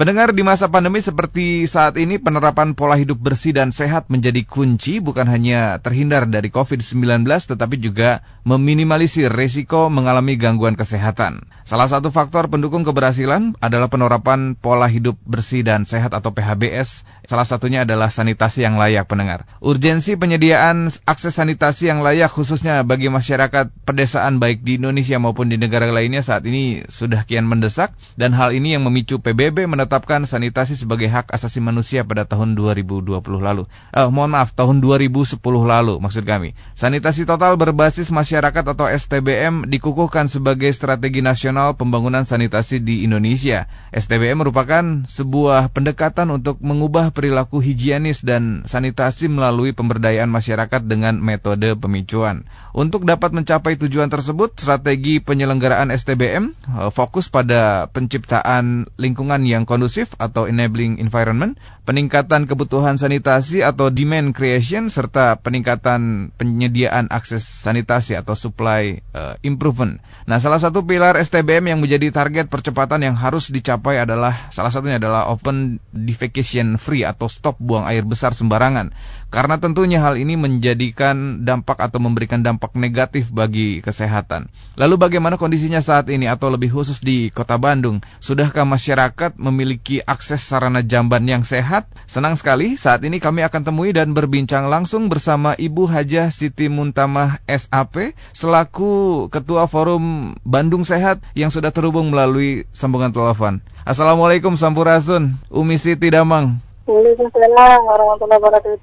[0.00, 4.96] Pendengar di masa pandemi seperti saat ini penerapan pola hidup bersih dan sehat menjadi kunci
[4.96, 11.44] bukan hanya terhindar dari COVID-19 tetapi juga meminimalisir resiko mengalami gangguan kesehatan.
[11.68, 17.04] Salah satu faktor pendukung keberhasilan adalah penerapan pola hidup bersih dan sehat atau PHBS.
[17.28, 19.44] Salah satunya adalah sanitasi yang layak pendengar.
[19.60, 25.60] Urgensi penyediaan akses sanitasi yang layak khususnya bagi masyarakat pedesaan baik di Indonesia maupun di
[25.60, 30.22] negara lainnya saat ini sudah kian mendesak dan hal ini yang memicu PBB menetapkan menetapkan
[30.22, 33.10] sanitasi sebagai hak asasi manusia pada tahun 2020
[33.42, 33.66] lalu.
[33.90, 36.54] Eh, mohon maaf, tahun 2010 lalu maksud kami.
[36.78, 43.66] Sanitasi total berbasis masyarakat atau STBM dikukuhkan sebagai strategi nasional pembangunan sanitasi di Indonesia.
[43.90, 51.74] STBM merupakan sebuah pendekatan untuk mengubah perilaku higienis dan sanitasi melalui pemberdayaan masyarakat dengan metode
[51.74, 52.46] pemicuan.
[52.70, 59.79] Untuk dapat mencapai tujuan tersebut, strategi penyelenggaraan STBM eh, fokus pada penciptaan lingkungan yang kondusif
[59.80, 61.56] kondusif atau enabling environment,
[61.88, 70.04] peningkatan kebutuhan sanitasi atau demand creation, serta peningkatan penyediaan akses sanitasi atau supply uh, improvement.
[70.28, 75.00] Nah, salah satu pilar STBM yang menjadi target percepatan yang harus dicapai adalah salah satunya
[75.00, 78.92] adalah open defecation free atau stop buang air besar sembarangan.
[79.30, 84.50] Karena tentunya hal ini menjadikan dampak atau memberikan dampak negatif bagi kesehatan.
[84.74, 88.02] Lalu bagaimana kondisinya saat ini atau lebih khusus di Kota Bandung?
[88.18, 91.86] Sudahkah masyarakat memiliki akses sarana jamban yang sehat?
[92.10, 97.38] Senang sekali saat ini kami akan temui dan berbincang langsung bersama Ibu Hajah Siti Muntamah
[97.46, 103.62] SAP selaku Ketua Forum Bandung Sehat yang sudah terhubung melalui sambungan telepon.
[103.86, 106.69] Assalamualaikum Sampurasun, Umi Siti Damang.
[106.90, 108.82] Waalaikumsalam warahmatullahi wabarakatuh.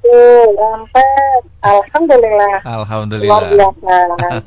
[0.55, 1.07] Sampai
[1.59, 2.55] Alhamdulillah.
[2.63, 3.27] Alhamdulillah.
[3.27, 3.95] Luar biasa.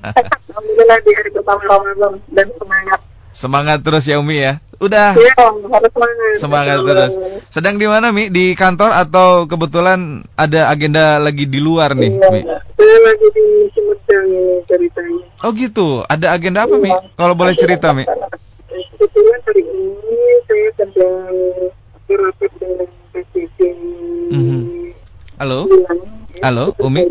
[0.49, 3.01] Alhamdulillah di hari pertama Ramadan dan semangat.
[3.31, 4.65] Semangat terus ya Umi ya.
[4.81, 5.13] Udah.
[5.13, 6.33] Iya, harus semangat.
[6.41, 7.13] Semangat terus.
[7.53, 8.33] Sedang di mana Mi?
[8.33, 12.41] Di kantor atau kebetulan ada agenda lagi di luar nih, Iya, Mi?
[12.49, 14.29] saya lagi di Sumedang
[14.65, 15.25] ceritanya.
[15.45, 16.01] Oh gitu.
[16.09, 16.89] Ada agenda apa Mi?
[16.89, 17.13] Iya.
[17.13, 18.09] Kalau boleh cerita Mi?
[18.09, 20.17] Kebetulan hari ini
[20.49, 21.37] saya sedang
[22.09, 24.95] berapat dengan Mhm.
[25.37, 25.67] Halo?
[25.67, 26.01] Bilang,
[26.31, 27.03] ya, Halo, Umi?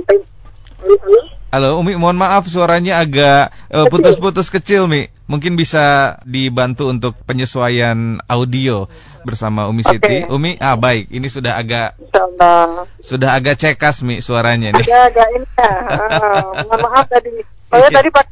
[1.50, 5.10] Halo, Umi, mohon maaf suaranya agak eh, putus-putus kecil Mi.
[5.26, 8.86] Mungkin bisa dibantu untuk penyesuaian audio
[9.22, 10.26] bersama Umi Siti.
[10.26, 10.32] Oke.
[10.32, 12.86] Umi, ah baik, ini sudah agak Insyaallah.
[13.02, 14.86] sudah agak cekas Mi suaranya nih.
[14.86, 15.70] Agak agak ini ya.
[16.00, 17.30] Ah, mohon maaf tadi.
[17.70, 17.98] Oh ya Iya.
[17.98, 18.26] tadi Pak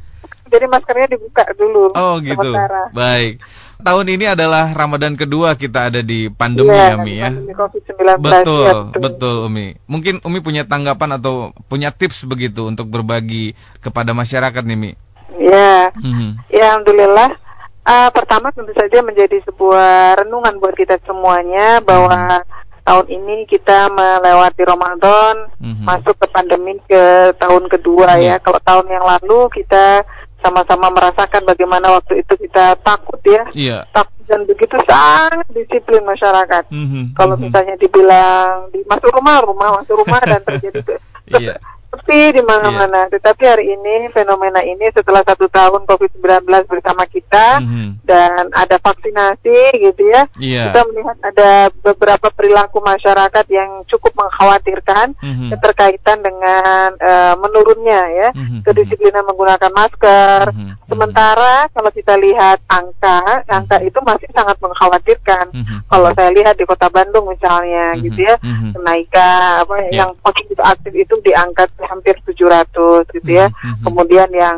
[0.49, 1.91] jadi maskernya dibuka dulu.
[1.93, 2.39] Oh gitu.
[2.39, 2.89] Sementara.
[2.91, 3.43] Baik.
[3.77, 7.29] Tahun ini adalah Ramadan kedua kita ada di pandemi ya Iya, Mi ya.
[7.29, 8.17] pandemi COVID-19.
[8.17, 9.67] Betul, ya, betul Umi.
[9.85, 14.91] Mungkin Umi punya tanggapan atau punya tips begitu untuk berbagi kepada masyarakat nih Mi.
[15.37, 16.41] Ya, Mhm.
[16.49, 17.29] ya alhamdulillah.
[17.85, 22.41] Ah, pertama tentu saja menjadi sebuah renungan buat kita semuanya bahwa
[22.81, 25.85] tahun ini kita melewati Ramadan, Mhm.
[25.85, 28.41] masuk ke pandemi ke tahun kedua Iya.
[28.41, 28.43] ya.
[28.43, 30.01] Kalau tahun yang lalu kita
[30.37, 33.77] sama-sama merasakan bagaimana waktu itu kita takut ya, Iya.
[33.91, 36.63] takut dan begitu sangat disiplin masyarakat.
[36.69, 37.43] Mhm, Kalau mhm.
[37.47, 41.55] misalnya dibilang di masuk rumah, rumah masuk rumah dan terjadi ke- Iya.
[41.87, 43.07] Sepi di mana-mana.
[43.07, 48.03] Tetapi hari ini fenomena ini setelah satu tahun COVID-19 bersama kita Mhm.
[48.03, 50.63] dan ada vaksinasi gitu ya, Iya.
[50.71, 55.47] kita melihat ada beberapa perilaku masyarakat yang cukup mengkhawatirkan Mhm.
[55.55, 60.51] keterkaitan dengan eh, menurunnya ya Mhm, kedisiplinan menggunakan masker.
[60.51, 60.86] Mhm, mhm.
[60.97, 65.45] Sementara kalau kita lihat angka, angka itu masih sangat mengkhawatirkan.
[65.53, 65.77] Mhm.
[65.85, 68.73] Kalau saya lihat di Kota Bandung misalnya Mhm, gitu ya, mhm.
[68.73, 70.01] kenaikan apa Ya.
[70.01, 73.47] yang positif aktif itu di angka hampir 700 gitu ya.
[73.53, 73.83] Mhm, mhm.
[73.85, 74.57] Kemudian yang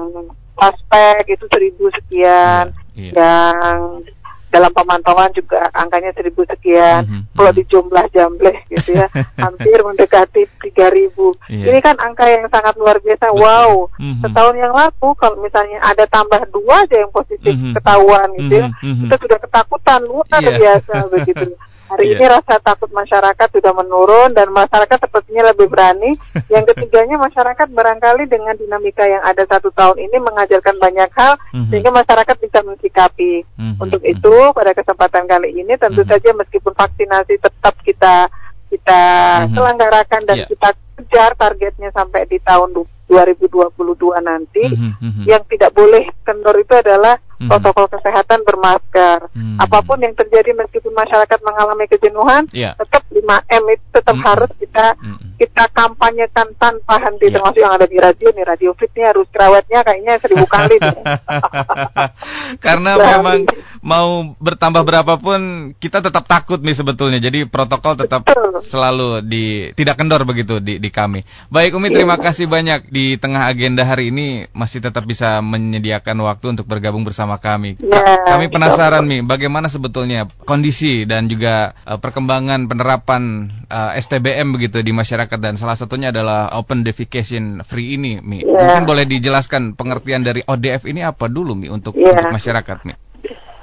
[0.56, 3.12] suspek itu 1000 sekian, Iya.
[3.16, 4.04] yang
[4.50, 7.06] dalam pemantauan juga angkanya 1000 sekian.
[7.06, 7.58] Mhm, Kalau mhm.
[7.58, 9.08] di jumlah jambleh gitu ya,
[9.46, 11.38] hampir mendekati 3000.
[11.48, 11.66] Iya.
[11.70, 13.30] Ini kan angka yang sangat luar biasa.
[13.30, 13.94] Wow.
[14.02, 14.26] Mhm.
[14.26, 17.78] Setahun yang lalu kalau misalnya ada tambah dua aja yang positif Mhm.
[17.78, 19.02] ketahuan gitu ya, Mhm, mhm.
[19.06, 20.52] kita sudah ketakutan luar Iya.
[20.58, 21.46] biasa begitu.
[21.90, 22.16] Hari Iya.
[22.16, 26.14] ini rasa takut masyarakat sudah menurun dan masyarakat sepertinya lebih berani.
[26.54, 31.68] Yang ketiganya masyarakat barangkali dengan dinamika yang ada satu tahun ini mengajarkan banyak hal Mhm.
[31.74, 33.42] sehingga masyarakat bisa mensikapi.
[33.58, 34.12] Mhm, Untuk mhm.
[34.14, 36.10] itu pada kesempatan kali ini tentu Mhm.
[36.10, 38.30] saja meskipun vaksinasi tetap kita
[38.70, 39.02] kita
[39.50, 39.58] Mhm.
[39.58, 40.46] selenggarakan dan Iya.
[40.46, 44.62] kita kejar targetnya sampai di tahun du- 2022 nanti.
[44.62, 45.24] Mhm, mhm.
[45.26, 47.48] Yang tidak boleh kendor itu adalah Mhm.
[47.48, 49.32] protokol kesehatan bermasker.
[49.32, 49.58] Mhm.
[49.64, 52.76] Apa pun yang terjadi meskipun masyarakat mengalami kejenuhan, Iya.
[52.76, 54.24] tetap 5M itu tetap Mhm.
[54.28, 55.28] harus kita Mhm.
[55.40, 57.40] kita kampanyekan tanpa henti Ya.
[57.40, 60.76] termasuk yang ada di radio nih radio fit nih harus kerawatnya kayaknya seribu kali.
[62.66, 63.40] Karena Nah, memang
[63.80, 67.20] mau bertambah berapapun kita tetap takut nih sebetulnya.
[67.22, 68.60] Jadi protokol tetap Betul.
[68.66, 71.24] selalu di tidak kendor begitu di di kami.
[71.48, 76.58] Baik Umi terima kasih banyak di tengah agenda hari ini masih tetap bisa menyediakan waktu
[76.58, 77.78] untuk bergabung bersama kami.
[77.86, 84.58] Ya, kami penasaran insya Mi, bagaimana sebetulnya kondisi dan juga eh, perkembangan penerapan eh, STBM
[84.58, 88.42] begitu di masyarakat dan salah satunya adalah open defecation free ini Mi.
[88.42, 88.58] Ya.
[88.58, 92.18] Mungkin boleh dijelaskan pengertian dari ODF ini apa dulu Mi untuk, Ya.
[92.18, 92.98] untuk masyarakat Mi?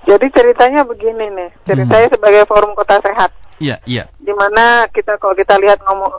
[0.06, 3.34] Jadi ceritanya begini nih, ceritanya sebagai forum kota sehat.
[3.56, 4.04] Iya, iya.
[4.20, 6.12] di mana kita kalau kita lihat ngomong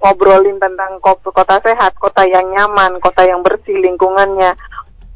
[0.00, 4.54] ngobrolin tentang ko- kota sehat, kota yang nyaman, kota yang bersih lingkungannya,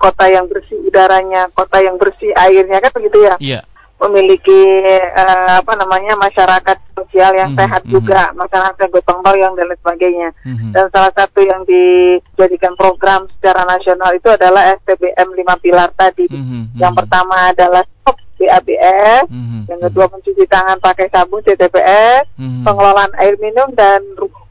[0.00, 3.36] kota yang bersih udaranya, kota yang bersih airnya kan begitu ya.
[3.36, 3.60] Iya.
[4.00, 4.60] Memiliki
[5.12, 7.92] eh, apa namanya masyarakat sosial yang Mhm, sehat mhm.
[7.92, 10.28] juga, masyarakat gotong royong dan lain sebagainya.
[10.48, 10.72] Mhm.
[10.72, 16.24] Dan salah satu yang dijadikan program secara nasional itu adalah STBM 5 pilar tadi.
[16.32, 22.64] Mhm, Yang pertama adalah stop BABS, Mhm, yang kedua mencuci tangan pakai sabun CTPS, mhm.
[22.64, 24.00] pengelolaan air minum dan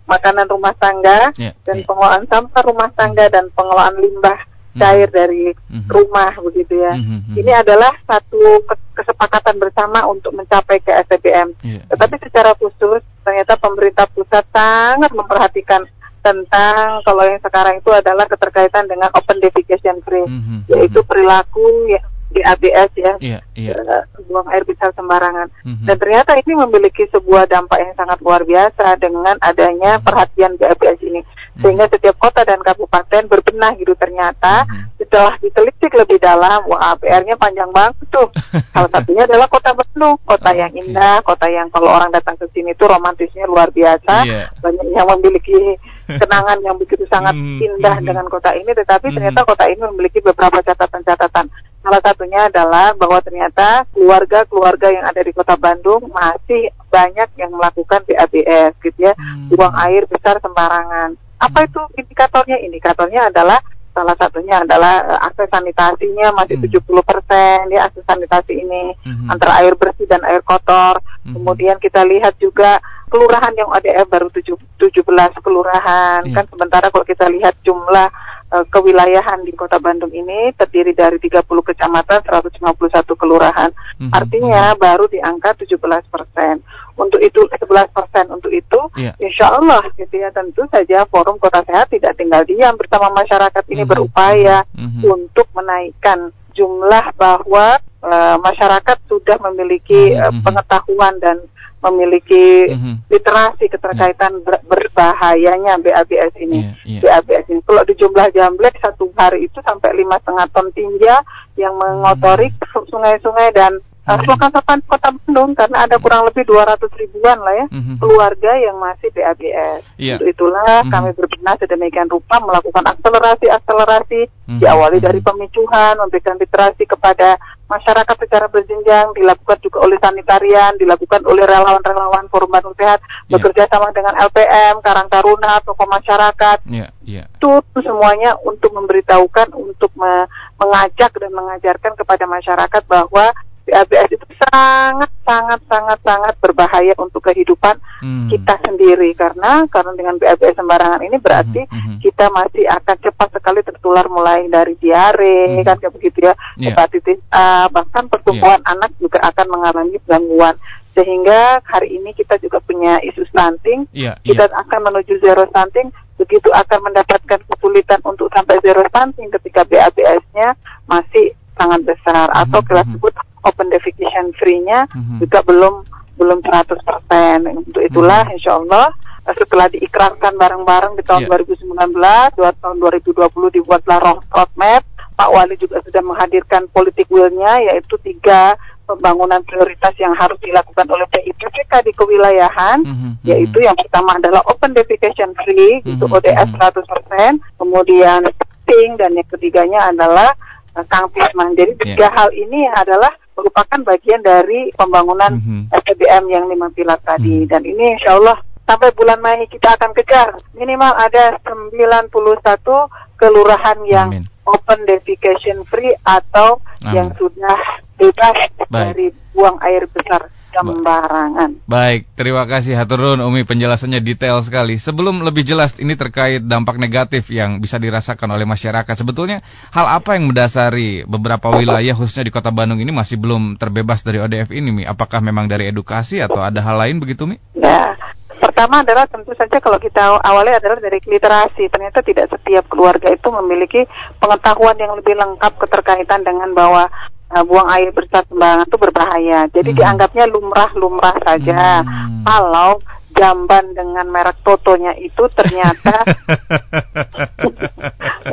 [0.06, 1.86] makanan rumah tangga Ya, dan ya.
[1.86, 4.38] pengelolaan sampah rumah tangga dan pengelolaan limbah
[4.76, 5.90] cair dari Mhm.
[5.90, 6.94] rumah begitu ya.
[6.94, 7.36] Mhm, mhm.
[7.38, 11.56] Ini adalah satu ke- kesepakatan bersama untuk mencapai ke SDBM.
[11.62, 15.82] Iya, Tetapi secara khusus ternyata pemerintah pusat sangat memperhatikan
[16.20, 22.04] tentang kalau yang sekarang itu adalah keterkaitan dengan open defecation free, Mhm, yaitu perilaku ya,
[22.30, 23.74] di ABS ya, Iya, iya.
[23.74, 25.50] eh, buang air besar sembarangan.
[25.66, 25.86] Mhm.
[25.90, 31.22] Dan ternyata ini memiliki sebuah dampak yang sangat luar biasa dengan adanya perhatian BABS ini.
[31.60, 34.96] Sehingga setiap kota dan kabupaten berbenah gitu ternyata Mhm.
[34.96, 38.30] setelah ditelisik lebih dalam, wah APR-nya panjang banget tuh.
[38.72, 42.72] Salah satunya adalah kota Bandung, kota yang indah, kota yang kalau orang datang ke sini
[42.78, 44.24] tuh romantisnya luar biasa.
[44.24, 44.54] Iya.
[44.62, 45.76] Banyak yang memiliki
[46.22, 48.06] kenangan yang begitu sangat Mhm, indah mhm.
[48.08, 49.16] dengan kota ini, tetapi Mhm.
[49.20, 51.50] ternyata kota ini memiliki beberapa catatan-catatan.
[51.80, 58.04] Salah satunya adalah bahwa ternyata keluarga-keluarga yang ada di kota Bandung masih banyak yang melakukan
[58.04, 59.48] BABS gitu ya, Hmm.
[59.48, 61.16] buang air besar sembarangan.
[61.40, 62.60] Apa itu indikatornya?
[62.60, 66.64] Indikatornya adalah salah satunya adalah eh, akses sanitasinya masih Hmm.
[66.68, 69.28] 70% ya akses sanitasi ini Mhm.
[69.32, 71.00] antara air bersih dan air kotor.
[71.26, 71.36] Mhm.
[71.36, 72.80] Kemudian kita lihat juga
[73.10, 76.36] kelurahan yang ODF baru tujuh- 17 kelurahan Iya.
[76.38, 78.08] kan sementara kalau kita lihat jumlah
[78.50, 83.70] eh, kewilayahan di Kota Bandung ini terdiri dari 30 kecamatan 151 kelurahan.
[84.02, 84.10] Mhm.
[84.10, 86.58] Artinya baru di angka 17 persen.
[86.98, 89.14] Untuk itu 11 persen untuk itu, Iya.
[89.22, 93.86] insya Allah gitu ya tentu saja Forum Kota Sehat tidak tinggal diam bersama masyarakat ini
[93.86, 93.90] Mhm.
[93.94, 95.06] berupaya Mhm.
[95.06, 100.40] untuk menaikkan jumlah bahwa eh, masyarakat sudah memiliki Mhm.
[100.40, 101.36] pengetahuan dan
[101.80, 103.12] memiliki Mhm.
[103.12, 106.64] literasi keterkaitan ber- berbahayanya BABS ini.
[106.64, 107.00] Iya, iya.
[107.04, 107.60] BABS ini.
[107.64, 111.20] Kalau di jumlah jamblek satu hari itu sampai lima setengah ton tinja
[111.56, 112.52] yang mengotori
[112.88, 113.80] sungai-sungai dan
[114.10, 114.24] uh, Hmm.
[114.26, 114.52] selokan
[114.90, 118.02] kota Bandung karena ada kurang lebih 200 ribuan lah ya Mhm.
[118.02, 119.82] keluarga yang masih BABS.
[119.96, 120.18] Iya.
[120.18, 120.90] Untuk itulah Mhm.
[120.90, 124.60] kami berbenah sedemikian rupa melakukan akselerasi-akselerasi Mhm.
[124.60, 125.06] diawali Mhm.
[125.06, 127.38] dari pemicuhan, memberikan literasi kepada
[127.70, 132.98] masyarakat secara berjenjang, dilakukan juga oleh sanitarian, dilakukan oleh relawan-relawan Forum Bandung Sehat,
[133.30, 133.38] Iya.
[133.38, 137.30] bekerja sama dengan LPM, Karang Taruna, tokoh masyarakat, Iya, iya.
[137.30, 140.26] itu semuanya untuk memberitahukan, untuk me-
[140.58, 143.32] mengajak dan mengajarkan kepada masyarakat bahwa
[143.70, 148.32] BABS itu sangat sangat sangat sangat berbahaya untuk kehidupan Hmm.
[148.32, 151.98] kita sendiri karena karena dengan BABS sembarangan ini berarti Mhm, mhm.
[152.00, 155.68] kita masih akan cepat sekali tertular mulai dari diare Mhm.
[155.68, 156.74] kan kayak begitu ya Iya.
[156.74, 160.56] hepatitis A bahkan pertumbuhan anak juga akan mengalami gangguan
[160.96, 164.56] sehingga hari ini kita juga punya isu stunting Iya, kita iya.
[164.64, 171.32] akan menuju zero stunting begitu akan mendapatkan kesulitan untuk sampai zero stunting ketika BABS-nya masih
[171.56, 172.92] sangat besar atau Mhm, kita mhm.
[172.96, 175.20] sebut open defecation free-nya Mhm.
[175.20, 175.76] juga belum
[176.16, 177.40] belum 100%.
[177.64, 178.34] Untuk itulah Mhm.
[178.36, 178.88] insya Allah
[179.24, 181.30] eh, setelah diikrarkan bareng-bareng di tahun Iya.
[181.30, 181.94] 2019,
[182.34, 184.84] dua tahun 2020 dibuatlah road- roadmap.
[185.14, 188.56] Pak Wali juga sudah menghadirkan politik will-nya yaitu tiga
[188.86, 193.66] pembangunan prioritas yang harus dilakukan oleh PIPPK di kewilayahan Mhm, yaitu mhm.
[193.70, 196.56] yang pertama adalah open defecation free itu Mhm, ODS mhm.
[196.58, 198.26] 100%, kemudian
[198.66, 200.32] ping dan yang ketiganya adalah
[200.74, 201.54] uh, Kangpisman.
[201.54, 201.82] Jadi Iya.
[201.86, 205.72] tiga hal ini adalah merupakan bagian dari pembangunan Mhm.
[205.72, 207.48] SPBM yang lima pilar tadi Mhm.
[207.48, 208.36] dan ini insya Allah
[208.68, 214.24] sampai bulan Mei kita akan kejar minimal ada 91 kelurahan yang Amin.
[214.44, 216.94] open defecation free atau Amin.
[216.94, 217.58] yang sudah
[217.96, 218.94] bebas Baik.
[218.94, 220.28] dari buang air besar
[220.62, 221.50] sembarangan.
[221.66, 224.78] Baik, terima kasih Haturun Umi penjelasannya detail sekali.
[224.78, 228.96] Sebelum lebih jelas ini terkait dampak negatif yang bisa dirasakan oleh masyarakat.
[228.96, 234.04] Sebetulnya hal apa yang mendasari beberapa wilayah khususnya di Kota Bandung ini masih belum terbebas
[234.04, 234.84] dari ODF ini Mi?
[234.86, 237.40] Apakah memang dari edukasi atau ada hal lain begitu Mi?
[237.56, 237.96] Ya,
[238.40, 241.68] pertama adalah tentu saja kalau kita awalnya adalah dari literasi.
[241.68, 243.86] Ternyata tidak setiap keluarga itu memiliki
[244.20, 246.88] pengetahuan yang lebih lengkap keterkaitan dengan bahwa
[247.34, 249.40] uh, buang air besar sembarangan itu berbahaya.
[249.54, 249.78] Jadi hmm.
[249.78, 251.86] dianggapnya lumrah-lumrah saja.
[251.86, 252.26] Hmm.
[252.26, 252.82] Kalau
[253.20, 255.92] jamban dengan merek Totonya itu ternyata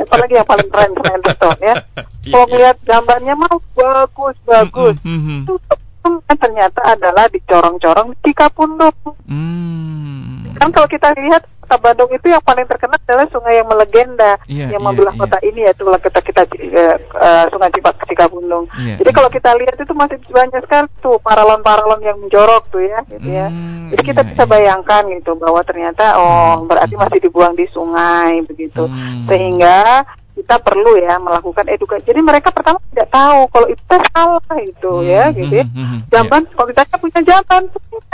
[0.07, 1.75] apalagi yang paling keren keren Toto ya.
[2.27, 4.95] Kalau lihat jambannya mah bagus bagus.
[5.03, 5.39] Hmm, hmm, hmm.
[5.43, 5.53] Itu
[6.39, 8.95] ternyata adalah dicorong-corong di Cikapundung.
[9.27, 10.16] Hmm.
[10.57, 14.71] Kan kalau kita lihat kota Bandung itu yang paling terkenal adalah sungai yang melegenda yeah,
[14.71, 15.49] yang iya, membelah yeah, kota yeah.
[15.51, 18.65] ini yaitu kita kita uh, uh, sungai Cipat Cikapundung.
[18.79, 19.17] Yeah, Jadi yeah.
[19.19, 23.51] kalau kita lihat itu masih banyak sekali tuh paralon-paralon yang menjorok tuh ya, gitu ya.
[23.51, 24.51] Mm, Jadi kita yeah, bisa yeah.
[24.55, 26.71] bayangkan gitu bahwa ternyata oh mm.
[26.71, 29.27] berarti masih dibuang di sungai begitu, mm.
[29.27, 32.07] sehingga kita perlu ya melakukan edukasi.
[32.07, 33.81] Jadi mereka pertama tidak tahu kalau itu
[34.13, 35.65] salah itu hmm, ya gitu ya.
[35.65, 36.53] Hmm, hmm, jamban yeah.
[36.53, 37.63] kalau kita punya jamban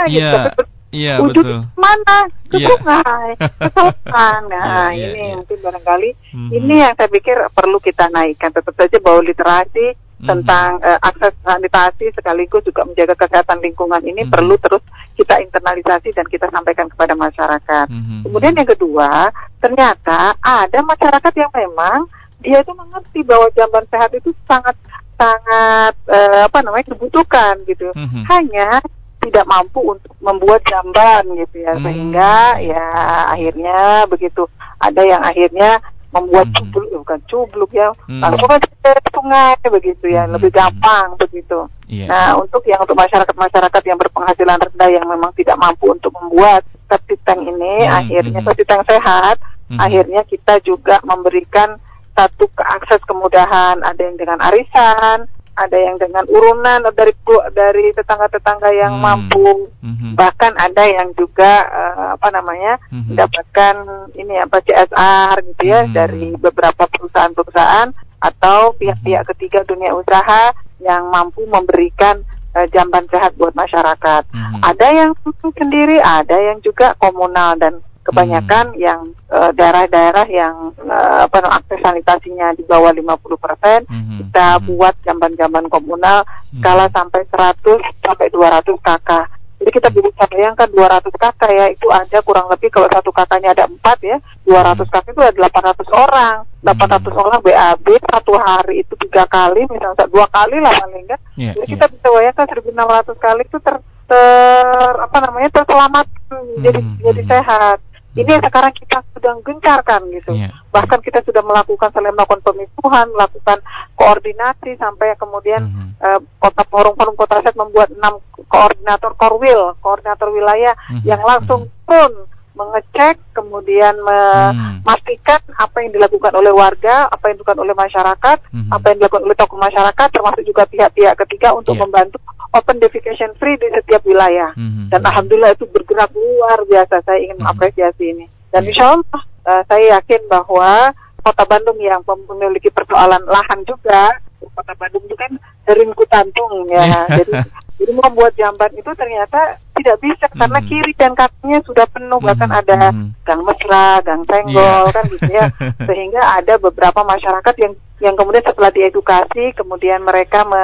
[0.08, 0.32] yeah.
[0.48, 0.62] gitu.
[0.94, 1.58] Iya, ujung betul.
[1.74, 2.68] mana ke yeah.
[2.70, 3.28] sungai
[3.60, 5.36] ke selatan nah yeah, yeah, ini yeah.
[5.42, 6.50] mungkin barangkali mm-hmm.
[6.54, 10.28] ini yang saya pikir perlu kita naikkan tetap saja bahwa literasi mm-hmm.
[10.30, 14.34] tentang uh, akses sanitasi sekaligus juga menjaga kesehatan lingkungan ini mm-hmm.
[14.38, 14.82] perlu terus
[15.18, 18.20] kita internalisasi dan kita sampaikan kepada masyarakat mm-hmm.
[18.22, 22.06] kemudian yang kedua ternyata ada masyarakat yang memang
[22.38, 24.76] dia itu mengerti bahwa jamban sehat itu sangat
[25.14, 28.22] sangat uh, apa namanya dibutuhkan gitu mm-hmm.
[28.30, 28.78] hanya
[29.24, 31.84] tidak mampu untuk membuat jamban gitu ya hmm.
[31.84, 32.84] sehingga ya
[33.32, 34.44] akhirnya begitu
[34.78, 35.80] ada yang akhirnya
[36.14, 36.56] membuat hmm.
[36.70, 38.22] cubluk ya bukan cubluk ya hmm.
[38.22, 40.32] langsung aja ke sungai begitu ya hmm.
[40.38, 41.58] lebih gampang begitu
[41.90, 42.06] yeah.
[42.06, 46.62] nah untuk yang untuk masyarakat masyarakat yang berpenghasilan rendah yang memang tidak mampu untuk membuat
[46.86, 47.90] septic tank ini hmm.
[47.90, 48.46] akhirnya hmm.
[48.46, 49.36] septic tank sehat
[49.72, 49.78] hmm.
[49.82, 51.82] akhirnya kita juga memberikan
[52.14, 57.14] satu keakses kemudahan ada yang dengan arisan ada yang dengan urunan dari
[57.54, 59.02] dari tetangga-tetangga yang hmm.
[59.02, 60.18] mampu hmm.
[60.18, 63.14] bahkan ada yang juga uh, apa namanya hmm.
[63.14, 63.74] mendapatkan
[64.18, 65.92] ini apa CSR gitu ya hmm.
[65.94, 69.30] dari beberapa perusahaan-perusahaan atau pihak-pihak hmm.
[69.36, 70.50] ketiga dunia usaha
[70.82, 72.20] yang mampu memberikan
[72.54, 74.22] uh, jamban sehat buat masyarakat.
[74.30, 74.60] Hmm.
[74.62, 75.10] Ada yang
[75.54, 78.80] sendiri, ada yang juga komunal dan kebanyakan hmm.
[78.80, 79.00] yang
[79.32, 80.54] daerah daerah-daerah yang
[80.86, 84.18] uh, apa akses sanitasinya di bawah 50 persen hmm.
[84.22, 84.64] kita hmm.
[84.70, 86.60] buat jamban-jamban komunal hmm.
[86.60, 89.26] skala sampai 100 sampai 200 kakak
[89.64, 89.96] jadi kita hmm.
[90.04, 94.16] bisa bayangkan 200 kakak ya itu ada kurang lebih kalau satu kakaknya ada empat ya
[94.44, 97.24] 200 kakak itu ada 800 orang 800 hmm.
[97.24, 101.64] orang BAB satu hari itu tiga kali misalnya dua kali lah paling enggak yeah, jadi
[101.64, 101.72] yeah.
[101.76, 103.76] kita bisa bayangkan 1600 kali itu ter,
[104.08, 106.60] ter apa namanya terselamatkan hmm.
[106.60, 107.78] jadi jadi sehat
[108.14, 110.32] ini yang sekarang kita sedang gencarkan gitu.
[110.38, 110.54] Yeah.
[110.70, 113.58] Bahkan kita sudah melakukan selain melakukan pemisuhan, melakukan
[113.98, 115.88] koordinasi sampai kemudian mm -hmm.
[115.98, 121.04] uh, kota forum-forum kota set membuat enam koordinator korwil, koordinator wilayah mm -hmm.
[121.10, 121.86] yang langsung mm -hmm.
[121.90, 122.12] turun
[122.54, 125.58] mengecek kemudian memastikan hmm.
[125.58, 128.70] apa yang dilakukan oleh warga, apa yang dilakukan oleh masyarakat, hmm.
[128.70, 131.82] apa yang dilakukan oleh tokoh masyarakat termasuk juga pihak-pihak ketiga untuk yeah.
[131.82, 132.16] membantu
[132.54, 134.54] open defecation free di setiap wilayah.
[134.54, 134.86] Hmm.
[134.86, 137.02] Dan alhamdulillah itu bergerak luar biasa.
[137.02, 137.42] Saya ingin hmm.
[137.42, 138.26] mengapresiasi ini.
[138.54, 138.70] Dan yeah.
[138.70, 139.20] insya Allah
[139.50, 140.94] uh, saya yakin bahwa
[141.24, 144.12] Kota Bandung yang memiliki persoalan lahan juga,
[144.44, 145.32] Kota Bandung itu kan
[145.72, 146.84] ringku tantung ya.
[146.84, 147.00] Iya.
[147.24, 147.32] Jadi
[147.74, 150.38] jadi membuat jamban itu ternyata tidak bisa hmm.
[150.38, 152.28] karena kiri dan kakinya sudah penuh hmm.
[152.30, 153.10] bahkan ada hmm.
[153.26, 154.94] gang mesra, gang senggol yeah.
[154.94, 155.46] kan gitu ya.
[155.90, 160.62] Sehingga ada beberapa masyarakat yang yang kemudian setelah diedukasi kemudian mereka me,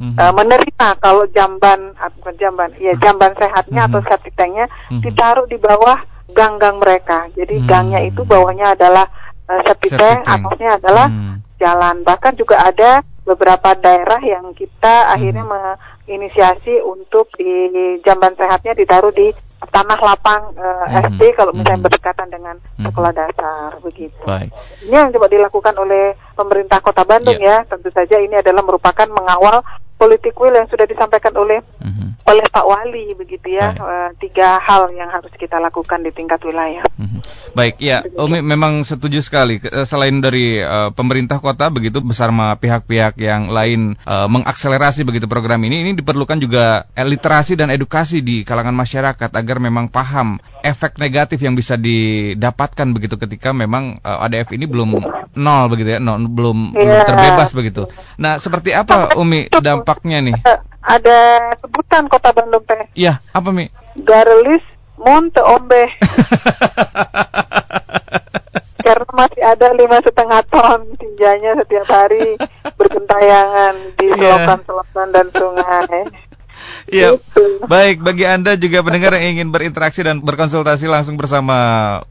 [0.00, 0.16] hmm.
[0.16, 3.88] uh, menerima kalau jamban ah, bukan jamban, ya jamban sehatnya hmm.
[3.92, 5.04] atau septic tanknya hmm.
[5.04, 6.00] ditaruh di bawah
[6.32, 7.28] gang-gang mereka.
[7.36, 7.68] Jadi hmm.
[7.68, 9.04] gangnya itu bawahnya adalah
[9.44, 11.44] uh, septic tank, atasnya adalah hmm.
[11.60, 12.00] jalan.
[12.00, 19.10] Bahkan juga ada beberapa daerah yang kita akhirnya hmm inisiasi untuk di jamban sehatnya ditaruh
[19.10, 21.16] di tanah lapang uh, hmm.
[21.16, 21.86] SD kalau misalnya hmm.
[21.88, 22.84] berdekatan dengan hmm.
[22.86, 24.20] sekolah dasar begitu.
[24.22, 24.52] Baik.
[24.84, 27.64] Ini yang coba dilakukan oleh pemerintah Kota Bandung yeah.
[27.64, 27.68] ya.
[27.68, 29.64] Tentu saja ini adalah merupakan mengawal
[29.96, 32.28] politik will yang sudah disampaikan oleh mm-hmm.
[32.28, 36.84] oleh Pak Wali begitu ya uh, tiga hal yang harus kita lakukan di tingkat wilayah.
[37.00, 37.20] Mm-hmm.
[37.56, 39.56] Baik ya, Umi memang setuju sekali.
[39.64, 45.64] Eh, selain dari uh, pemerintah kota begitu bersama pihak-pihak yang lain uh, mengakselerasi begitu program
[45.64, 50.36] ini, ini diperlukan juga literasi dan edukasi di kalangan masyarakat agar memang paham
[50.66, 54.98] efek negatif yang bisa didapatkan begitu ketika memang uh, ADF ini belum
[55.38, 56.82] nol begitu ya, nol, belum yeah.
[56.82, 57.82] belum terbebas begitu.
[58.18, 59.62] Nah seperti apa Umi dampak
[60.02, 60.34] dampaknya nih?
[60.86, 61.18] ada
[61.58, 62.86] sebutan kota Bandung teh.
[62.94, 63.66] Iya, apa Mi?
[63.98, 64.62] Garelis
[64.96, 65.90] Monte Ombe.
[68.86, 72.38] Karena masih ada lima setengah ton tinjanya setiap hari
[72.78, 74.46] bergentayangan di Iya.
[74.46, 76.06] selokan-selokan dan sungai.
[76.90, 77.18] Iya.
[77.18, 77.66] Gitu.
[77.66, 81.56] Baik, bagi Anda juga pendengar yang ingin berinteraksi dan berkonsultasi langsung bersama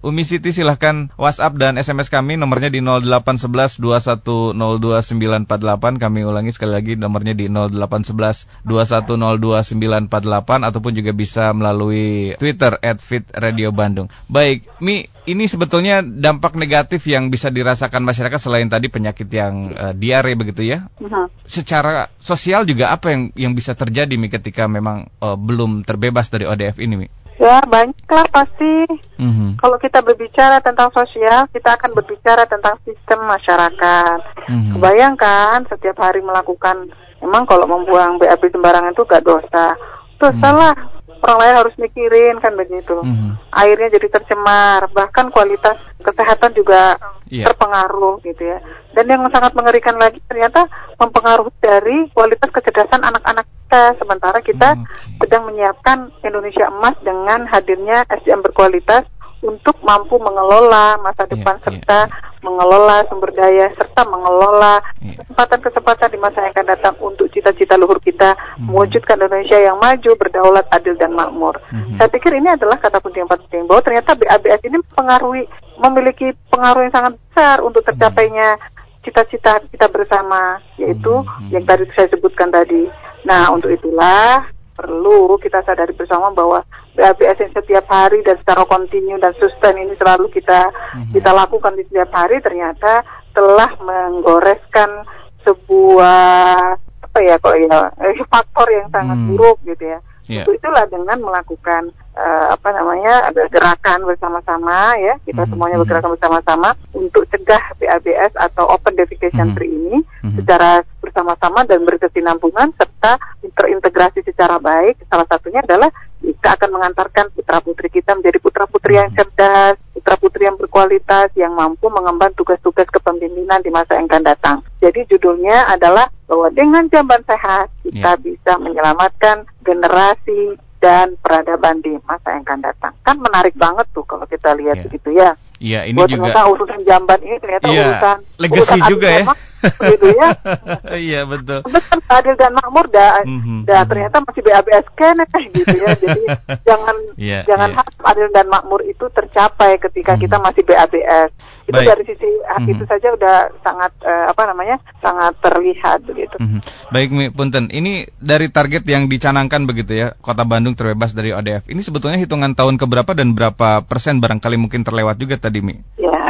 [0.01, 6.97] Umi Siti silahkan WhatsApp dan SMS kami nomornya di 0811 2102948 kami ulangi sekali lagi
[6.97, 14.09] nomornya di 0811 2102948 ataupun juga bisa melalui Twitter @fitradio_bandung.
[14.27, 19.93] Baik, Mi, ini sebetulnya dampak negatif yang bisa dirasakan masyarakat selain tadi penyakit yang eh,
[19.97, 20.89] diare begitu ya?
[21.01, 21.33] Mhm.
[21.45, 26.45] secara sosial juga apa yang yang bisa terjadi Mi ketika memang eh, belum terbebas dari
[26.45, 27.07] ODF ini Mi?
[27.35, 28.87] Ya banyak lah pasti.
[29.19, 29.59] Mhm.
[29.59, 34.19] Kalau kita berbicara tentang sosial, kita akan berbicara tentang sistem masyarakat.
[34.47, 34.79] Mhm.
[34.79, 36.87] Kebayangkan setiap hari melakukan,
[37.19, 39.75] emang kalau membuang BAB sembarangan itu gak dosa.
[40.15, 40.94] Dosa Hmm.
[41.25, 43.01] Orang lain harus mikirin kan begitu.
[43.01, 43.49] Mhm.
[43.49, 47.49] Airnya jadi tercemar, bahkan kualitas kesehatan juga Iya.
[47.49, 48.61] terpengaruh gitu ya.
[48.93, 50.69] Dan yang sangat mengerikan lagi ternyata
[51.01, 53.97] mempengaruhi dari kualitas kecerdasan anak-anak kita.
[53.97, 55.25] Sementara kita Oke.
[55.25, 59.09] sedang menyiapkan Indonesia emas dengan hadirnya SDM berkualitas
[59.41, 61.99] untuk mampu mengelola masa Iya, depan iya, serta
[62.39, 65.17] mengelola sumber daya serta mengelola Iya.
[65.25, 68.69] kesempatan-kesempatan di masa yang akan datang untuk cita-cita luhur kita Mhm.
[68.69, 71.57] mewujudkan Indonesia yang maju, berdaulat, adil dan makmur.
[71.73, 71.97] Mhm.
[71.97, 75.43] Saya pikir ini adalah kata kunci yang penting bahwa ternyata BABS ini mempengaruhi
[75.81, 78.55] memiliki pengaruh yang sangat besar untuk tercapainya
[79.01, 81.49] cita-cita kita bersama yaitu Mhm.
[81.51, 82.89] yang tadi saya sebutkan tadi.
[83.25, 86.61] Nah, untuk itulah perlu kita sadari bersama bahwa
[86.95, 91.11] BABS yang setiap hari dan secara kontinu dan sustain ini selalu kita Mhm.
[91.11, 95.03] kita lakukan di setiap hari ternyata telah menggoreskan
[95.43, 99.27] sebuah apa ya kok ya eh, faktor yang sangat Hmm.
[99.31, 99.99] buruk gitu ya.
[100.25, 100.41] Iya.
[100.41, 101.83] Untuk itulah dengan melakukan
[102.15, 105.83] eh, apa namanya ada gerakan bersama-sama ya kita Mhm, semuanya mhm.
[105.83, 109.55] bergerakan bersama-sama untuk cegah BABS atau open defecation Mhm.
[109.55, 110.35] free ini Mhm.
[110.39, 113.19] secara bersama-sama dan berkesinambungan serta
[113.55, 114.99] terintegrasi secara baik.
[115.07, 115.87] Salah satunya adalah
[116.19, 119.15] kita akan mengantarkan putra putri kita menjadi putra putri yang Mhm.
[119.15, 124.57] cerdas, putra putri yang berkualitas, yang mampu mengemban tugas-tugas kepemimpinan di masa yang akan datang.
[124.81, 128.19] Jadi judulnya adalah bahwa dengan jamban sehat kita Ya.
[128.19, 132.93] bisa menyelamatkan generasi dan peradaban di masa yang akan datang.
[133.01, 134.83] Kan menarik banget tuh kalau kita lihat Ya.
[134.85, 135.33] begitu ya.
[135.57, 139.23] Iya, ini Bahwa juga urusan jamban ini ternyata Iya, urusan legacy urusan juga ya.
[139.65, 140.29] Gitu ya.
[141.05, 141.59] Iya, betul.
[141.65, 143.89] Betul adil dan makmur dah, Mhm, dah mhm.
[143.89, 145.91] ternyata masih BABS kene gitu ya.
[146.03, 146.21] Jadi
[146.63, 147.77] jangan Iya, jangan iya.
[147.81, 150.21] harap adil dan makmur itu tercapai ketika Mhm.
[150.25, 151.29] kita masih BABS.
[151.65, 151.87] Itu Baik.
[151.89, 152.67] dari sisi Mhm.
[152.77, 154.77] itu saja udah sangat eh, apa namanya?
[155.01, 156.33] sangat terlihat begitu.
[156.41, 156.59] Mhm.
[156.89, 161.69] Baik Mi Punten, ini dari target yang dicanangkan begitu ya, Kota Bandung terbebas dari ODF.
[161.69, 165.77] Ini sebetulnya hitungan tahun keberapa dan berapa persen barangkali mungkin terlewat juga tadi Mi?
[166.01, 166.24] Ya,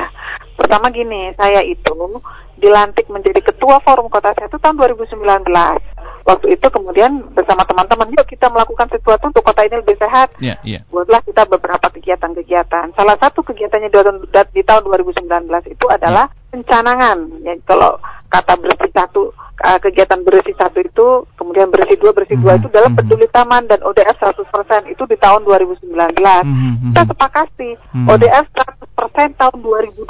[0.55, 1.93] pertama gini, saya itu
[2.55, 5.43] dilantik menjadi ketua forum kota saya itu tahun 2019.
[6.25, 10.33] Waktu itu kemudian bersama teman-teman, yuk kita melakukan sesuatu untuk kota ini lebih sehat.
[10.41, 10.79] Iya, iya.
[10.89, 12.97] Buatlah kita beberapa kegiatan-kegiatan.
[12.97, 17.45] Salah satu kegiatannya di, tahun- di tahun 2019 itu adalah pencanangan.
[17.45, 19.21] Ya, kalau kata bersih satu,
[19.61, 22.97] eh, kegiatan bersih satu itu, kemudian bersih dua, bersih dua Mhm, itu dalam mhm.
[22.97, 27.09] peduli taman dan ODF 100% itu di tahun 2019 Mhm, kita mhm.
[27.13, 28.07] sepakati Hmm.
[28.09, 28.84] ODF 100%
[29.35, 30.07] tahun 2020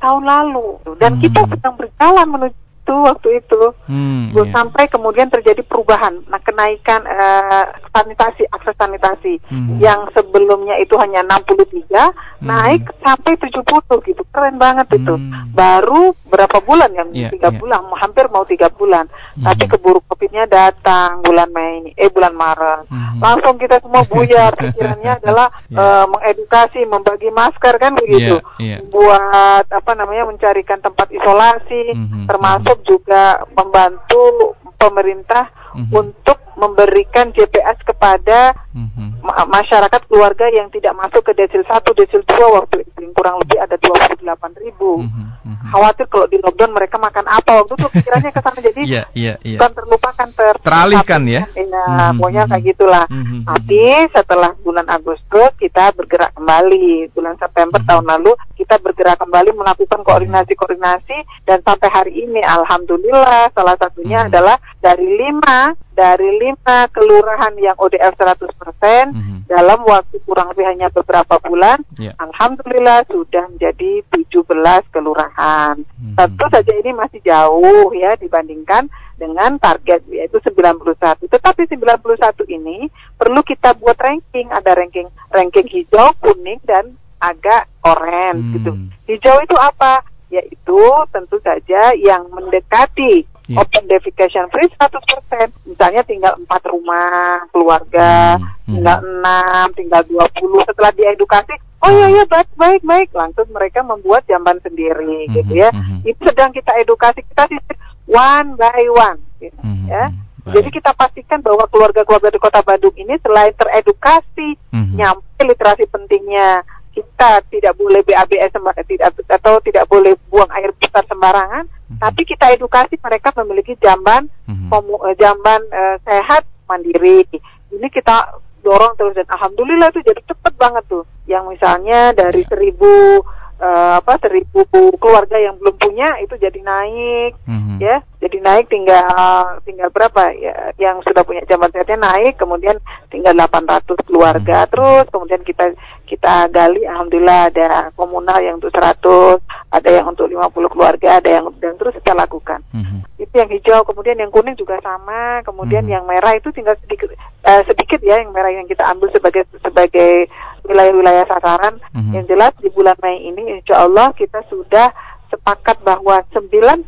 [0.00, 0.68] tahun lalu
[0.98, 1.22] dan Hmm.
[1.22, 2.58] kita sedang berjalan menuju
[2.92, 4.54] itu waktu itu Hmm, Belum iya.
[4.54, 9.76] sampai kemudian terjadi perubahan nah kenaikan eh, sanitasi akses sanitasi Hmm.
[9.78, 12.48] yang sebelumnya itu hanya 63 Hmm.
[12.48, 13.64] naik sampai 70
[14.02, 15.48] gitu keren banget itu Hmm.
[15.50, 17.58] baru berapa bulan yang Iya, tiga iya.
[17.58, 19.44] bulan hampir mau tiga bulan Hmm.
[19.46, 23.20] tapi keburu covidnya datang bulan Mei eh bulan Maret Mhm.
[23.20, 25.76] langsung kita semua buyar pikirannya adalah Iya.
[25.78, 28.76] eh, mengedukasi membagi masker kan begitu Iya, iya.
[28.84, 35.90] buat apa namanya mencarikan tempat isolasi Mhm, termasuk juga membantu pemerintah Mhm.
[35.94, 39.20] untuk memberikan JPS kepada Mhm.
[39.20, 43.58] ma- masyarakat keluarga yang tidak masuk ke desil 1, desil 2 waktu itu kurang lebih
[43.58, 45.02] ada 28 ribu.
[45.02, 45.66] Mhm, mhm.
[45.68, 49.34] Khawatir kalau di lockdown mereka makan apa waktu itu pikirannya ke sana jadi Iya, iya,
[49.42, 49.58] iya.
[49.58, 51.42] bukan terlupakan ter Teralihkan ya?
[51.52, 52.50] Iya, Mhm, pokoknya mhm.
[52.50, 53.04] kayak gitulah.
[53.06, 57.10] Mhm, Tapi setelah bulan Agustus kita bergerak kembali.
[57.10, 57.86] Bulan September Mhm.
[57.86, 64.28] tahun lalu kita bergerak kembali melakukan koordinasi-koordinasi dan sampai hari ini alhamdulillah salah satunya Mhm.
[64.30, 69.38] adalah dari lima dari lima kelurahan yang ODR 100% mm-hmm.
[69.46, 72.16] dalam waktu kurang lebih hanya beberapa bulan, yeah.
[72.18, 74.42] alhamdulillah sudah menjadi 17
[74.90, 75.78] kelurahan.
[75.78, 76.16] Mm-hmm.
[76.18, 81.30] Tentu saja ini masih jauh ya dibandingkan dengan target yaitu 91.
[81.30, 88.42] Tetapi 91 ini perlu kita buat ranking, ada ranking ranking hijau, kuning dan agak orange
[88.42, 88.52] mm.
[88.58, 88.72] gitu.
[89.06, 90.02] Hijau itu apa?
[90.32, 90.82] Yaitu
[91.14, 93.58] tentu saja yang mendekati yeah.
[93.58, 95.50] open defecation free 100%.
[95.66, 98.44] Misalnya tinggal empat rumah keluarga, hmm.
[98.44, 98.72] hmm.
[98.76, 104.22] tinggal enam, tinggal 20 setelah diedukasi, oh iya iya baik baik baik, langsung mereka membuat
[104.28, 105.32] jamban sendiri hmm.
[105.40, 105.70] gitu ya.
[105.72, 106.04] Hmm.
[106.06, 107.76] Itu sedang kita edukasi, kita sisir
[108.06, 109.88] one by one gitu, hmm.
[109.88, 110.06] ya.
[110.42, 110.58] Baik.
[110.58, 114.98] Jadi kita pastikan bahwa keluarga-keluarga di Kota Bandung ini selain teredukasi, hmm.
[114.98, 118.52] nyampe literasi pentingnya kita tidak boleh BABS
[118.84, 121.98] tidak atau tidak boleh buang air besar sembarangan, hmm.
[121.98, 124.68] tapi kita edukasi mereka memiliki jamban hmm.
[124.72, 127.24] Eh, jamban uh, sehat mandiri.
[127.72, 131.04] Ini kita dorong terus dan alhamdulillah itu jadi cepet banget tuh.
[131.28, 132.48] Yang misalnya dari ya.
[132.52, 133.20] seribu
[133.62, 134.66] uh, apa seribu
[134.98, 137.78] keluarga yang belum punya itu jadi naik mm-hmm.
[137.78, 142.76] ya jadi naik tinggal tinggal berapa ya yang sudah punya jamban sehatnya naik kemudian
[143.08, 144.72] tinggal 800 keluarga mm-hmm.
[144.74, 145.64] terus kemudian kita
[146.04, 149.40] kita gali alhamdulillah ada komunal yang untuk 100
[149.72, 152.98] ada yang untuk 50 keluarga ada yang dan terus kita lakukan mm-hmm.
[153.22, 155.94] itu yang hijau kemudian yang kuning juga sama kemudian mm-hmm.
[155.94, 157.14] yang merah itu tinggal sedikit
[157.46, 160.26] uh, sedikit ya yang merah yang kita ambil sebagai sebagai
[160.66, 161.78] wilayah-wilayah sasaran.
[161.92, 162.12] Mm-hmm.
[162.14, 164.90] Yang jelas di bulan Mei ini insya Allah kita sudah
[165.32, 166.84] sepakat bahwa 91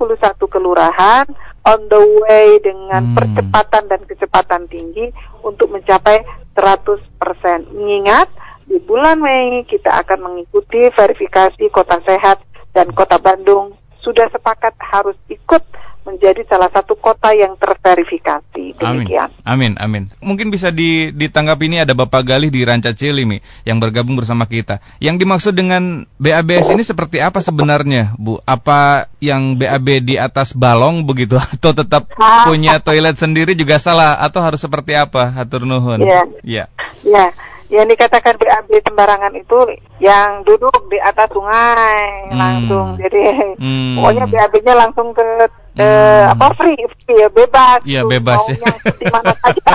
[0.52, 1.24] kelurahan
[1.64, 3.16] on the way dengan hmm.
[3.16, 5.08] percepatan dan kecepatan tinggi
[5.40, 6.20] untuk mencapai
[6.52, 7.72] 100%.
[7.72, 8.28] Mengingat
[8.68, 12.44] di bulan Mei kita akan mengikuti verifikasi kota sehat
[12.76, 15.64] dan kota Bandung sudah sepakat harus ikut
[16.04, 18.76] menjadi salah satu kota yang terverifikasi.
[18.76, 19.32] Demikian.
[19.42, 20.12] Amin, amin.
[20.12, 20.22] amin.
[20.22, 24.84] Mungkin bisa di, ditanggapi ini ada Bapak Galih di Ranca Cilimi yang bergabung bersama kita.
[25.00, 28.38] Yang dimaksud dengan BABS ini seperti apa sebenarnya, Bu?
[28.44, 32.12] Apa yang BAB di atas balong begitu atau tetap
[32.44, 35.32] punya toilet sendiri juga salah atau harus seperti apa?
[35.32, 36.04] Hatur nuhun.
[36.04, 36.22] Iya.
[36.44, 36.64] Iya.
[37.04, 37.26] Iya
[37.72, 39.58] yang dikatakan BAB sembarangan itu
[39.98, 42.36] yang duduk di atas sungai hmm.
[42.36, 43.22] langsung jadi
[43.58, 43.98] hmm.
[43.98, 46.32] pokoknya BAB-nya langsung ke, ke hmm.
[46.38, 49.72] apa free, free ya bebas iya bebas ya di mana saja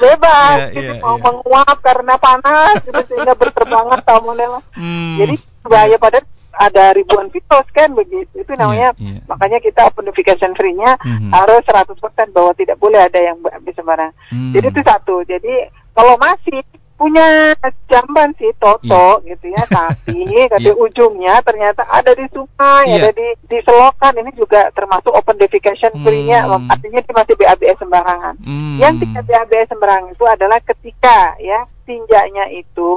[0.00, 1.24] bebas yeah, gitu yeah, mau yeah.
[1.24, 5.14] menguap karena panas gitu sehingga berterbangan tahu hmm.
[5.20, 5.34] jadi
[5.68, 6.18] bahaya pada
[6.60, 8.28] ada ribuan fitos kan begitu.
[8.36, 9.24] Itu namanya yeah, yeah.
[9.24, 11.32] makanya kita open notification free-nya mm-hmm.
[11.32, 11.96] harus 100%
[12.36, 14.12] bahwa tidak boleh ada yang bisa sembarang.
[14.28, 14.52] Mm.
[14.52, 15.16] Jadi itu satu.
[15.24, 15.52] Jadi
[15.96, 16.60] kalau masih
[17.00, 17.56] punya
[17.88, 19.32] jamban sih toto yeah.
[19.32, 20.20] gitu ya tapi
[20.52, 20.84] tapi yeah.
[20.84, 23.00] ujungnya ternyata ada di sungai yeah.
[23.00, 26.68] ada di di selokan ini juga termasuk open defecation free-nya mm.
[26.68, 28.76] artinya itu masih BABS sembarangan mm.
[28.76, 32.92] yang tidak BABS sembarangan itu adalah ketika ya tinjaknya itu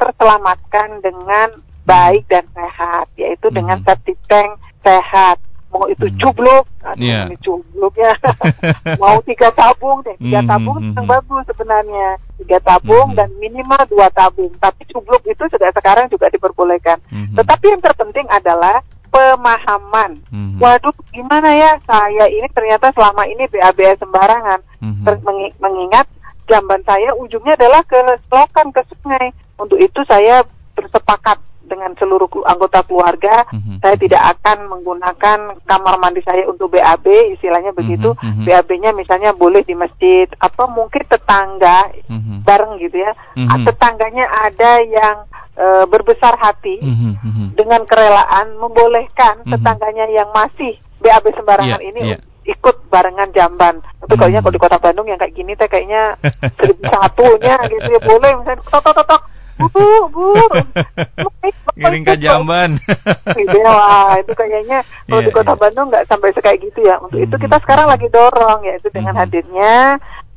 [0.00, 3.56] terselamatkan dengan baik dan sehat yaitu hmm.
[3.58, 5.38] dengan septic tank sehat
[5.72, 6.16] mau itu hmm.
[6.20, 6.64] cubluk
[7.00, 7.24] yeah.
[7.24, 8.12] ini cubluknya
[9.02, 10.48] mau tiga tabung deh tiga hmm.
[10.52, 10.92] tabung hmm.
[10.92, 12.08] yang bagus sebenarnya
[12.44, 13.16] tiga tabung hmm.
[13.16, 17.34] dan minimal dua tabung tapi cubluk itu sudah sekarang juga diperbolehkan hmm.
[17.40, 20.60] tetapi yang terpenting adalah pemahaman hmm.
[20.60, 25.08] waduh gimana ya saya ini ternyata selama ini BABS sembarangan hmm.
[25.56, 26.06] mengingat
[26.44, 27.96] jamban saya ujungnya adalah ke
[28.28, 30.44] selokan ke sungai untuk itu saya
[30.76, 31.40] bersepakat
[31.82, 33.82] dengan seluruh anggota keluarga, mm-hmm.
[33.82, 38.14] saya tidak akan menggunakan kamar mandi saya untuk BAB, istilahnya begitu.
[38.22, 38.46] Mm-hmm.
[38.46, 42.46] BAB-nya misalnya boleh di masjid atau mungkin tetangga mm-hmm.
[42.46, 43.18] bareng gitu ya.
[43.34, 43.66] Mm-hmm.
[43.66, 45.16] Tetangganya ada yang
[45.58, 47.58] e, berbesar hati mm-hmm.
[47.58, 49.58] dengan kerelaan membolehkan mm-hmm.
[49.58, 53.78] tetangganya yang masih BAB sembarangan yeah, ini yeah ikut barengan jamban.
[54.02, 54.42] Tapi kalau hmm.
[54.42, 56.18] kalau di kota Bandung yang kayak gini teh kayaknya
[56.58, 59.22] seribu satunya gitu ya boleh misalnya tok tok tok
[59.70, 60.26] bu bu
[61.78, 62.70] ngiring ke jamban
[63.62, 65.60] wah itu kayaknya kalau yeah, di kota yeah.
[65.60, 67.28] Bandung nggak sampai sekayak gitu ya untuk mm -hmm.
[67.30, 69.30] itu kita sekarang lagi dorong yaitu dengan mm -hmm.
[69.30, 69.74] hadirnya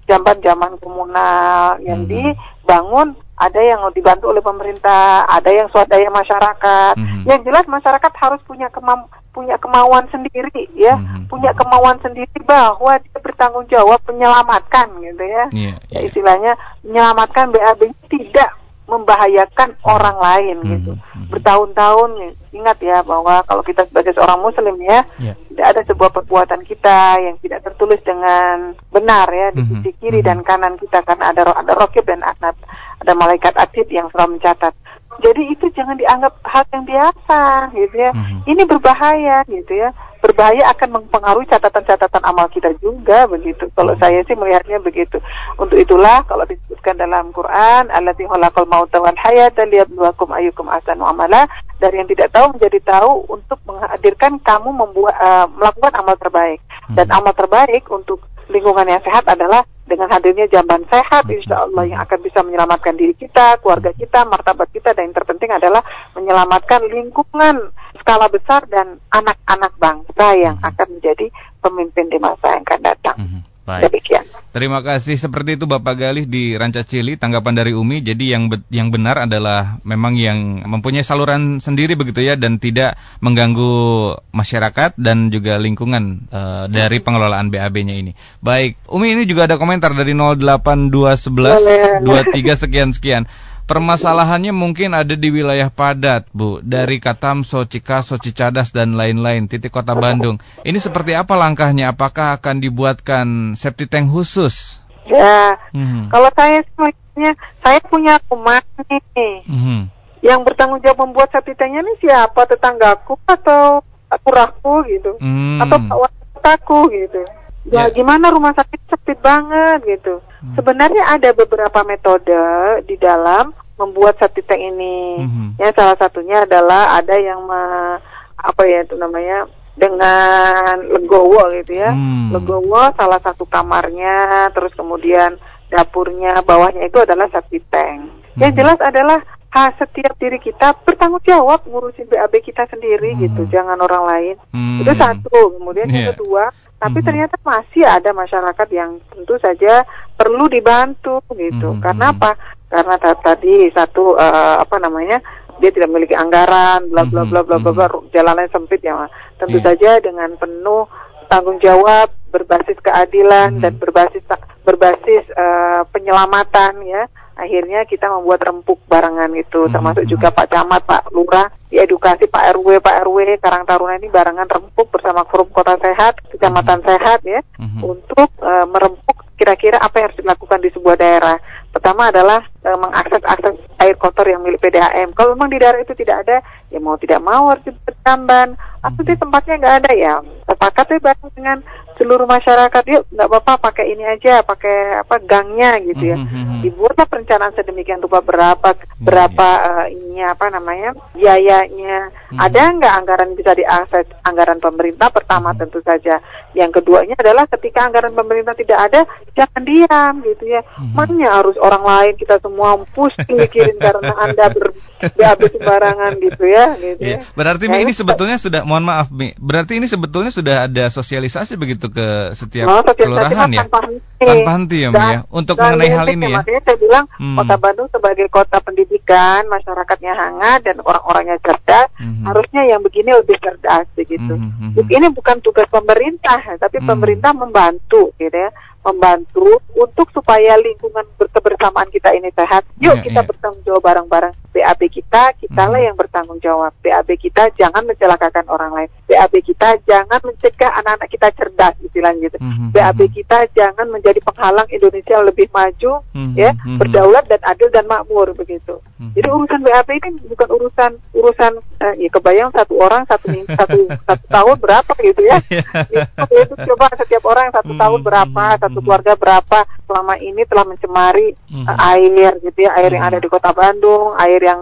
[0.05, 2.13] jamban-jamban komunal yang mm -hmm.
[2.13, 6.95] dibangun ada yang dibantu oleh pemerintah, ada yang swadaya masyarakat.
[6.95, 7.21] Mm -hmm.
[7.27, 11.23] Yang jelas masyarakat harus punya kemam punya kemauan sendiri ya, mm -hmm.
[11.27, 15.45] punya kemauan sendiri bahwa dia bertanggung jawab menyelamatkan gitu ya.
[15.51, 15.99] Yeah, yeah.
[15.99, 16.53] ya istilahnya
[16.87, 18.55] menyelamatkan BAB tidak
[18.85, 20.73] membahayakan orang lain mm -hmm.
[20.77, 20.91] gitu.
[20.93, 21.27] Mhm.
[21.33, 22.09] Bertahun-tahun
[22.55, 25.35] ingat ya bahwa kalau kita sebagai seorang muslim ya yeah.
[25.51, 29.99] tidak ada sebuah perbuatan kita yang tidak tertulis dengan benar ya di sisi mm -hmm.
[29.99, 30.29] kiri mm -hmm.
[30.29, 32.53] dan kanan kita karena ada ada rokib dan ada
[33.01, 34.73] ada malaikat atid yang selalu mencatat.
[35.23, 38.11] Jadi itu jangan dianggap hal yang biasa gitu ya.
[38.11, 38.37] Mhm.
[38.51, 39.89] Ini berbahaya gitu ya.
[40.19, 43.69] Berbahaya akan mempengaruhi catatan-catatan amal kita juga begitu.
[43.77, 44.01] Kalau Mhm.
[44.01, 45.21] saya sih melihatnya begitu.
[45.55, 51.45] Untuk itulah kalau disebutkan dalam Quran, allati khalaqal mauta wal hayata liyabluwakum ayyukum ahsanu amala,
[51.77, 56.59] dari yang tidak tahu menjadi tahu untuk menghadirkan kamu membuat eh, melakukan amal terbaik.
[56.91, 57.15] Dan Mhm.
[57.17, 61.33] amal terbaik untuk lingkungan yang sehat adalah dengan hadirnya jamban sehat, Mhm.
[61.37, 65.53] insya Allah yang akan bisa menyelamatkan diri kita, keluarga kita, martabat kita, dan yang terpenting
[65.53, 65.85] adalah
[66.17, 67.69] menyelamatkan lingkungan
[68.01, 71.29] skala besar dan anak-anak bangsa yang akan menjadi
[71.61, 73.17] pemimpin di masa yang akan datang.
[73.65, 73.89] Baik.
[73.91, 74.25] Demikian.
[74.55, 77.99] Terima kasih seperti itu Bapak Galih di Ranca Cili tanggapan dari Umi.
[77.99, 82.95] Jadi yang be- yang benar adalah memang yang mempunyai saluran sendiri begitu ya dan tidak
[83.19, 88.15] mengganggu masyarakat dan juga lingkungan eh, dari pengelolaan BAB-nya ini.
[88.39, 93.27] Baik, Umi ini juga ada komentar dari 08211 23 sekian sekian.
[93.65, 99.97] Permasalahannya mungkin ada di wilayah padat, Bu, dari Katamso, Cikaso, Cicadas dan lain-lain, titik kota
[99.97, 100.37] Bandung.
[100.61, 101.97] Ini seperti apa langkahnya?
[101.97, 104.77] Apakah akan dibuatkan septic tank khusus?
[105.09, 106.13] Ya, Mhm.
[106.13, 107.31] kalau saya semuanya,
[107.65, 109.49] saya punya rumah nih.
[109.49, 109.79] Mhm.
[110.21, 112.45] Yang bertanggung jawab membuat sepitanya ini siapa?
[112.45, 113.81] Tetanggaku atau
[114.21, 115.17] kurahku gitu?
[115.17, 115.57] Hmm.
[115.65, 117.21] atau wali kotaku gitu.
[117.65, 117.93] Ya, Ya.
[117.93, 120.21] gimana rumah sakit sempit banget gitu.
[120.21, 120.53] Hmm.
[120.53, 122.37] Sebenarnya ada beberapa metode
[122.85, 125.19] di dalam membuat septic tank ini.
[125.19, 125.47] Mhm.
[125.59, 127.99] Ya salah satunya adalah ada yang me-
[128.35, 131.91] apa ya itu namanya dengan legowo gitu ya.
[131.91, 132.31] Hmm.
[132.31, 135.35] Legowo salah satu kamarnya, terus kemudian
[135.67, 138.07] dapurnya, bawahnya itu adalah septic tank.
[138.37, 139.19] Yang jelas adalah
[139.55, 143.19] ha, setiap diri kita bertanggung jawab ngurusin BAB kita sendiri Hmm.
[143.23, 144.35] gitu, jangan orang lain.
[144.51, 144.83] Hmm.
[144.83, 145.55] Itu satu.
[145.55, 146.11] Kemudian yang Iya.
[146.11, 147.05] kedua, tapi Mhm.
[147.07, 149.87] ternyata masih ada masyarakat yang tentu saja
[150.19, 151.79] perlu dibantu gitu.
[151.79, 151.81] Mhm.
[151.81, 152.35] Karena apa?
[152.67, 155.23] Karena ta- tadi satu eh, apa namanya?
[155.55, 157.31] dia tidak memiliki anggaran, bla bla Mhm.
[157.31, 159.07] bla bla bla, bla, jalannya sempit ya.
[159.39, 159.71] Tentu Iya.
[159.71, 160.83] saja dengan penuh
[161.31, 163.61] tanggung jawab berbasis keadilan Mhm.
[163.63, 164.19] dan berbasis
[164.67, 167.07] berbasis eh, penyelamatan ya.
[167.35, 169.71] Akhirnya kita membuat rempuk barengan itu, Mhm.
[169.75, 174.47] termasuk juga Pak Camat, Pak Lurah, diedukasi Pak RW, Pak RW, Karang Taruna ini barengan
[174.47, 177.43] rempuk bersama Forum Kota Sehat, Kecamatan Sehat ya,
[177.83, 181.35] untuk eh, merempuk kira-kira apa yang harus dilakukan di sebuah daerah.
[181.75, 185.11] Pertama adalah eh, mengakses akses air kotor yang milik PDAM.
[185.11, 186.39] Kalau memang di daerah itu tidak ada,
[186.75, 188.49] ya mau tidak mau harus dibuat jamban.
[188.85, 190.13] Atau di tempatnya nggak ada ya,
[190.45, 191.57] sepakat ya bareng dengan
[191.97, 192.83] seluruh masyarakat.
[192.85, 196.17] Yuk nggak apa-apa pakai ini aja, pakai apa gangnya gitu ya.
[196.21, 196.61] Mhm.
[196.61, 202.13] Dibuatlah perencanaan sedemikian rupa berapa berapa eh, ininya apa namanya biayanya.
[202.29, 202.37] Mhm.
[202.37, 204.05] Ada nggak anggaran bisa diakses?
[204.21, 205.65] Anggaran pemerintah pertama Mhm.
[205.65, 206.21] tentu saja.
[206.53, 209.01] Yang keduanya adalah ketika anggaran pemerintah tidak ada,
[209.33, 210.61] jangan diam gitu ya.
[210.61, 210.93] Mhm.
[210.93, 214.77] Mana harus orang lain kita semua pusing mikirin karena anda ber
[215.17, 217.17] BAB sembarangan gitu ya, gitu Iya.
[217.21, 217.33] ya.
[217.33, 219.31] Berarti Ya, Mi ini itu- sebetulnya sudah mohon maaf Mi.
[219.35, 223.65] Berarti ini sebetulnya sudah ada sosialisasi begitu ke setiap Oh, kelurahan ya?
[223.65, 224.01] tanpa henti.
[224.15, 225.19] Tanpa henti ya, Mi, ya?
[225.29, 226.39] Untuk dan mengenai hal ini ya?
[226.41, 227.35] Makanya saya bilang Hmm.
[227.35, 232.23] kota Bandung sebagai kota pendidikan, masyarakatnya hangat dan orang-orangnya cerdas, Mhm.
[232.25, 234.33] harusnya yang begini lebih cerdas begitu.
[234.33, 234.73] Mhm, mhm.
[234.73, 236.87] Buk- Ini bukan tugas pemerintah, tapi Hmm.
[236.87, 238.49] pemerintah membantu gitu ya.
[238.85, 242.61] Membantu untuk supaya lingkungan ber- kebersamaan kita ini sehat.
[242.77, 243.27] Yuk Iya, kita iya.
[243.27, 244.33] bertanggung jawab bareng-bareng.
[244.53, 245.87] BAB kita, kitalah Mhm.
[245.89, 246.71] yang bertanggung jawab.
[246.79, 248.89] BAB kita jangan mencelakakan orang lain.
[249.03, 252.37] BAB kita jangan mencegah anak-anak kita cerdas istilahnya gitu.
[252.39, 253.11] Mhm, BAB mhm.
[253.11, 256.77] kita jangan menjadi penghalang Indonesia lebih maju, Mhm, ya, mhm.
[256.77, 258.79] berdaulat dan adil dan makmur begitu.
[258.95, 259.11] Mhm.
[259.11, 263.75] Jadi urusan BAB ini bukan urusan urusan eh, ya kebayang satu orang satu ming- satu
[264.01, 265.37] satu tahun berapa gitu ya.
[265.43, 265.99] itu,
[266.45, 268.87] itu coba setiap orang satu Hmm, tahun berapa, hmm, satu hmm.
[268.91, 273.11] keluarga berapa selama ini telah mencemari eh, air gitu ya, air yang Hmm.
[273.15, 274.61] ada di Kota Bandung, air yang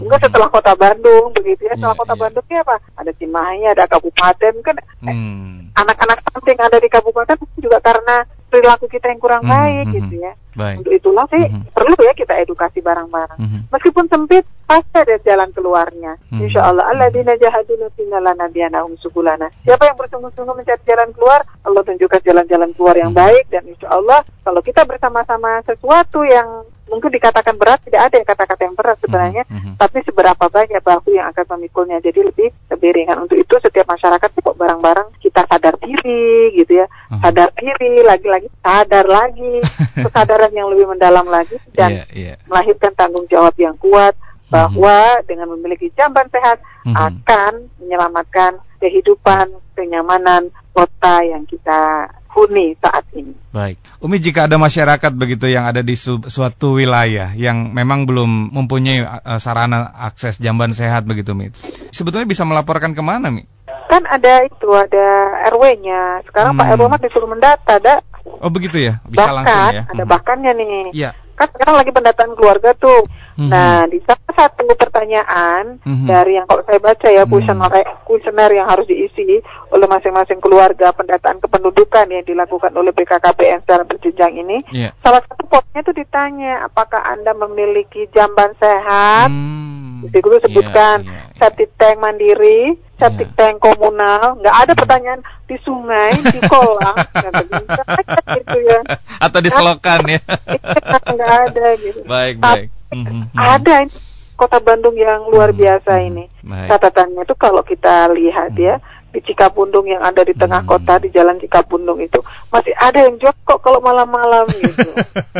[0.00, 1.76] enggak setelah Kota Bandung begitu ya.
[1.76, 2.20] Setelah Iya, Kota iya.
[2.24, 2.76] Bandung ini apa?
[2.96, 5.68] Ada Cimahi, ada kabupaten kan Hmm.
[5.76, 9.94] anak-anak stunting yang ada di kabupaten juga karena perilaku kita yang kurang Mhm, baik mhm.
[9.94, 10.32] gitu ya.
[10.50, 10.76] Baik.
[10.82, 11.70] Untuk itulah sih Mhm.
[11.70, 13.38] perlu ya kita edukasi bareng-bareng.
[13.38, 13.58] Mhm.
[13.70, 16.12] Meskipun sempit, pasti ada jalan keluarnya.
[16.28, 16.40] Mhm.
[16.42, 16.84] Insya Allah.
[16.90, 19.46] Alladzina jahaduna fina lanadiyanahum subulana.
[19.62, 23.20] Siapa yang bersungguh-sungguh mencari jalan keluar, Allah tunjukkan jalan-jalan keluar yang Mhm.
[23.22, 28.28] baik dan insya Allah kalau kita bersama-sama sesuatu yang mungkin dikatakan berat, tidak ada yang
[28.28, 29.72] kata-kata yang berat sebenarnya, Mhm, mhm.
[29.78, 32.02] tapi seberapa banyak bahu yang akan memikulnya.
[32.02, 33.22] Jadi lebih lebih ringan.
[33.22, 36.86] Untuk itu setiap masyarakat kok bareng-bareng kita sadar diri gitu ya.
[37.14, 37.20] Mhm.
[37.22, 39.62] Sadar diri, lagi-lagi sadar lagi,
[40.04, 42.34] kesadaran yang lebih mendalam lagi dan Iya, iya.
[42.50, 44.18] melahirkan tanggung jawab yang kuat
[44.50, 46.94] bahwa dengan memiliki jamban sehat Mhm.
[46.98, 49.46] akan menyelamatkan kehidupan,
[49.78, 53.34] kenyamanan kota yang kita huni saat ini.
[53.50, 58.54] Baik, Umi jika ada masyarakat begitu yang ada di su suatu wilayah yang memang belum
[58.54, 61.50] mempunyai uh, sarana akses jamban sehat begitu, Mi,
[61.90, 63.42] sebetulnya bisa melaporkan ke mana, Mi?
[63.90, 65.06] Kan ada itu, ada
[65.50, 66.22] RW-nya.
[66.30, 66.60] Sekarang hmm.
[66.62, 67.98] Pak RW mah disuruh mendata, ada.
[68.38, 69.82] Oh begitu ya, bisa bahkan, langsung ya.
[69.90, 70.12] ada hmm.
[70.14, 70.84] bahkannya nih.
[70.94, 71.10] Iya.
[71.40, 73.08] Kan sekarang lagi pendataan keluarga tuh.
[73.40, 73.48] Hmm.
[73.48, 76.04] Nah, di salah satu pertanyaan hmm.
[76.04, 78.04] dari yang kalau saya baca ya kuesioner hmm.
[78.04, 79.40] kuesioner yang harus diisi
[79.72, 84.92] oleh masing-masing keluarga pendataan kependudukan yang dilakukan oleh BKKBN secara berjenjang ini, yeah.
[85.00, 89.32] salah satu poinnya itu ditanya apakah anda memiliki jamban sehat.
[89.32, 93.36] Hmm di situ sebutkan yeah, yeah, septic tank mandiri, septic yeah.
[93.36, 96.96] tank komunal, nggak ada pertanyaan di sungai, di kolam,
[98.40, 98.80] gitu ya.
[99.20, 100.20] Atau di selokan ya.
[101.16, 102.00] nggak ada gitu.
[102.08, 102.68] Baik, baik.
[102.90, 103.22] Mm -hmm.
[103.36, 103.92] Ada ini
[104.40, 105.60] kota Bandung yang luar mm-hmm.
[105.60, 106.24] biasa ini.
[106.40, 106.68] Baik.
[106.72, 110.70] Catatannya itu kalau kita lihat ya, di Cikapundung yang ada di tengah hmm.
[110.70, 112.22] kota di Jalan Cikapundung itu
[112.54, 114.90] masih ada yang jual kok kalau malam-malam gitu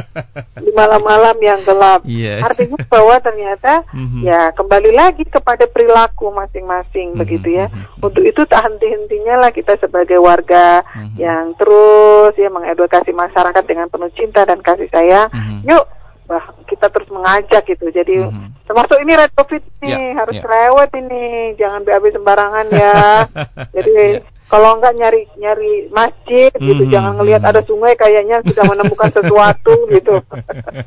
[0.64, 2.42] di malam-malam yang gelap yeah.
[2.42, 4.26] artinya bahwa ternyata hmm.
[4.26, 7.20] ya kembali lagi kepada perilaku masing-masing hmm.
[7.22, 8.02] begitu ya hmm.
[8.02, 11.14] untuk itu tak henti-hentinya lah kita sebagai warga hmm.
[11.16, 15.62] yang terus ya mengedukasi masyarakat dengan penuh cinta dan kasih sayang hmm.
[15.66, 15.86] yuk
[16.30, 17.90] bah, kita terus mengajak gitu.
[17.90, 18.70] Jadi mm-hmm.
[18.70, 20.46] termasuk ini red covid nih yeah, harus yeah.
[20.46, 21.24] lewat ini,
[21.58, 23.26] jangan BAB sembarangan ya.
[23.74, 24.22] Jadi yeah.
[24.46, 26.68] kalau enggak nyari nyari masjid mm-hmm.
[26.70, 30.22] gitu, jangan ngelihat ada sungai kayaknya sudah menemukan sesuatu gitu.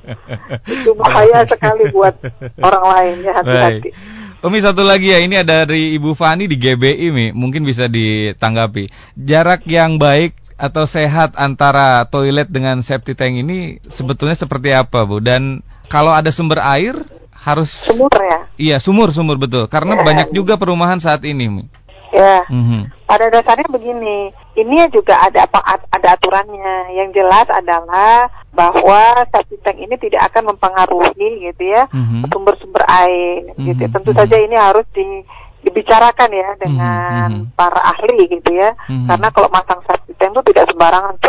[0.79, 2.15] Itu bahaya sekali buat
[2.63, 3.91] orang lain ya hati-hati.
[4.43, 7.31] Umi satu lagi ya, ini ada dari Ibu Fani di GBI, Mi.
[7.31, 8.91] mungkin bisa ditanggapi.
[9.15, 15.19] Jarak yang baik atau sehat antara toilet dengan septic tank ini sebetulnya seperti apa, Bu?
[15.19, 16.95] Dan kalau ada sumber air
[17.43, 18.39] harus sumur ya?
[18.55, 19.67] Iya, sumur sumur betul.
[19.67, 20.03] Karena ya.
[20.03, 21.67] banyak juga perumahan saat ini.
[22.13, 22.45] Ya.
[22.47, 23.09] Mm-hmm.
[23.09, 25.59] Pada dasarnya begini, ini juga ada apa
[25.91, 26.93] ada aturannya.
[26.95, 32.29] Yang jelas adalah bahwa septic tank ini tidak akan mempengaruhi gitu ya mm-hmm.
[32.29, 33.49] sumber-sumber air.
[33.57, 33.65] Mm-hmm.
[33.65, 33.83] Gitu.
[33.91, 34.19] Tentu mm-hmm.
[34.23, 35.25] saja ini harus di
[35.63, 37.55] dibicarakan ya dengan mm -hmm.
[37.55, 38.75] para ahli gitu ya.
[38.87, 39.07] Mm -hmm.
[39.09, 41.23] Karena kalau masang septic tank itu tidak sembarangan mm.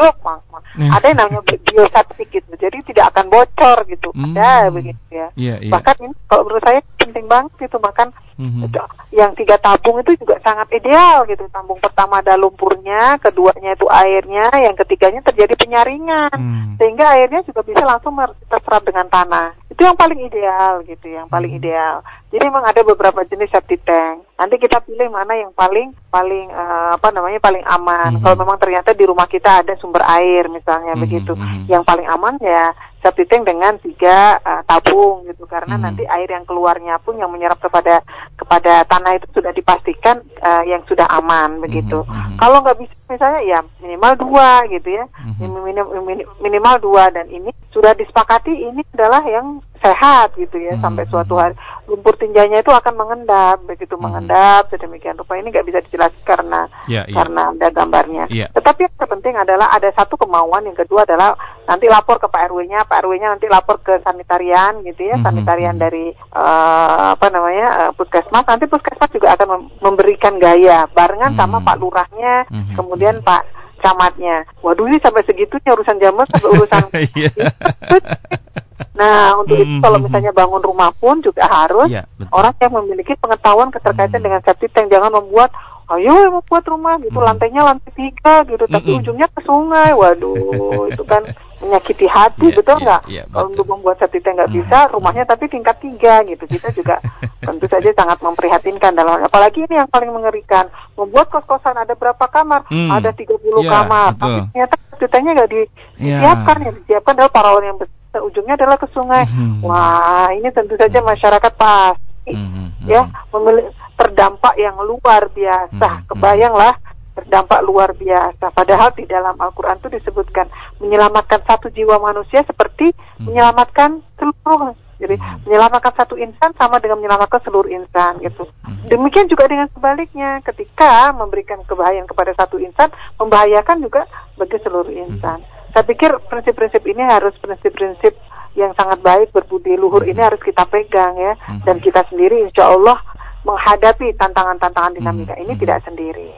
[0.79, 2.51] Ada yang namanya bioseptic gitu.
[2.59, 4.09] Jadi tidak akan bocor gitu.
[4.15, 4.37] Mm -hmm.
[4.39, 5.29] Ada begitu ya.
[5.39, 5.73] Yeah, yeah.
[5.73, 6.81] Bahkan ini kalau menurut saya
[7.15, 8.11] penting banget gitu bahkan
[8.41, 8.67] mm-hmm.
[9.13, 14.51] yang tiga tabung itu juga sangat ideal gitu tabung pertama ada lumpurnya keduanya itu airnya
[14.59, 16.81] yang ketiganya terjadi penyaringan mm.
[16.81, 18.17] sehingga airnya juga bisa langsung
[18.51, 21.59] terserap dengan tanah itu yang paling ideal gitu yang paling mm.
[21.63, 26.51] ideal jadi memang ada beberapa jenis septic tank nanti kita pilih mana yang paling paling
[26.51, 28.25] uh, apa namanya paling aman mm-hmm.
[28.27, 31.03] kalau memang ternyata di rumah kita ada sumber air misalnya mm-hmm.
[31.05, 31.69] begitu mm-hmm.
[31.69, 32.73] yang paling aman ya
[33.05, 35.85] septic tank dengan tiga uh, tabung gitu karena hmm.
[35.85, 38.01] nanti air yang keluarnya pun yang menyerap kepada
[38.41, 42.01] kepada tanah itu sudah dipastikan uh, yang sudah aman begitu.
[42.09, 42.33] Hmm.
[42.33, 42.37] hmm.
[42.41, 45.37] Kalau nggak bisa misalnya ya minimal dua gitu ya hmm.
[45.61, 50.81] minim, minim, minimal dua dan ini sudah disepakati ini adalah yang sehat gitu ya hmm.
[50.81, 51.53] sampai suatu hari
[51.85, 54.09] lumpur tinjanya itu akan mengendap begitu hmm.
[54.09, 57.17] mengendap sedemikian rupa ini nggak bisa dijelaskan karena yeah, yeah.
[57.17, 58.25] karena ada gambarnya.
[58.29, 58.49] Yeah.
[58.53, 62.85] Tetapi yang terpenting adalah ada satu kemauan yang kedua adalah nanti lapor ke Pak RW-nya,
[63.03, 65.27] RW-nya nanti lapor ke sanitarian gitu ya, mm -hmm.
[65.27, 68.45] sanitarian dari uh, apa namanya uh, puskesmas.
[68.47, 71.51] Nanti puskesmas juga akan memberikan gaya barengan mm -hmm.
[71.57, 72.75] sama Pak Lurahnya, mm -hmm.
[72.77, 73.43] kemudian Pak
[73.85, 74.49] camatnya.
[74.65, 76.85] Waduh ini sampai segitunya urusan jaman sampai urusan.
[77.15, 77.31] Iya.
[78.99, 83.71] nah untuk itu kalau misalnya bangun rumah pun juga harus ya, orang yang memiliki pengetahuan
[83.71, 84.27] keterkaitan hmm.
[84.27, 85.51] dengan septic tank jangan membuat
[85.95, 87.27] ayo mau buat rumah gitu hmm.
[87.27, 91.23] lantainya lantai tiga gitu tapi ujungnya ke sungai waduh itu kan
[91.61, 94.59] menyakiti hati yeah, betul iya, nggak yeah, yeah, untuk membuat septic tank nggak hmm.
[94.63, 96.97] bisa rumahnya tapi tingkat tiga gitu kita juga
[97.47, 100.67] tentu saja sangat memprihatinkan dalam apalagi ini yang paling mengerikan
[100.99, 102.91] membuat kos-kosan ada berapa kamar hmm.
[102.91, 104.23] ada 30 yeah, kamar betul.
[104.23, 105.61] tapi ternyata septic tanknya nggak di,
[106.01, 106.19] iya.
[106.23, 109.63] disiapkan yang disiapkan adalah paralon yang besar ujungnya adalah ke sungai hmm.
[109.63, 112.49] wah ini tentu saja masyarakat pasti hmm.
[112.51, 115.89] hmm ya memilih terdampak yang luar biasa.
[115.89, 116.07] Hmm, hmm.
[116.11, 116.75] Kebayanglah
[117.15, 118.51] terdampak luar biasa.
[118.51, 120.51] Padahal di dalam Al-Quran itu disebutkan
[120.83, 123.31] menyelamatkan satu jiwa manusia seperti hmm.
[123.31, 124.75] menyelamatkan seluruh.
[124.99, 125.47] Jadi hmm.
[125.47, 128.47] menyelamatkan satu insan sama dengan menyelamatkan seluruh insan gitu.
[128.67, 128.87] Hmm.
[128.91, 134.07] Demikian juga dengan sebaliknya, ketika memberikan kebahayaan kepada satu insan, membahayakan juga
[134.39, 135.43] bagi seluruh insan.
[135.43, 135.51] Hmm.
[135.75, 138.15] Saya pikir prinsip-prinsip ini harus prinsip-prinsip
[138.55, 140.15] yang sangat baik berbudi luhur hmm.
[140.15, 141.67] ini harus kita pegang ya, hmm.
[141.67, 142.99] dan kita sendiri insya Allah
[143.45, 145.43] menghadapi tantangan-tantangan dinamika hmm.
[145.43, 145.63] ini hmm.
[145.67, 146.31] tidak sendiri.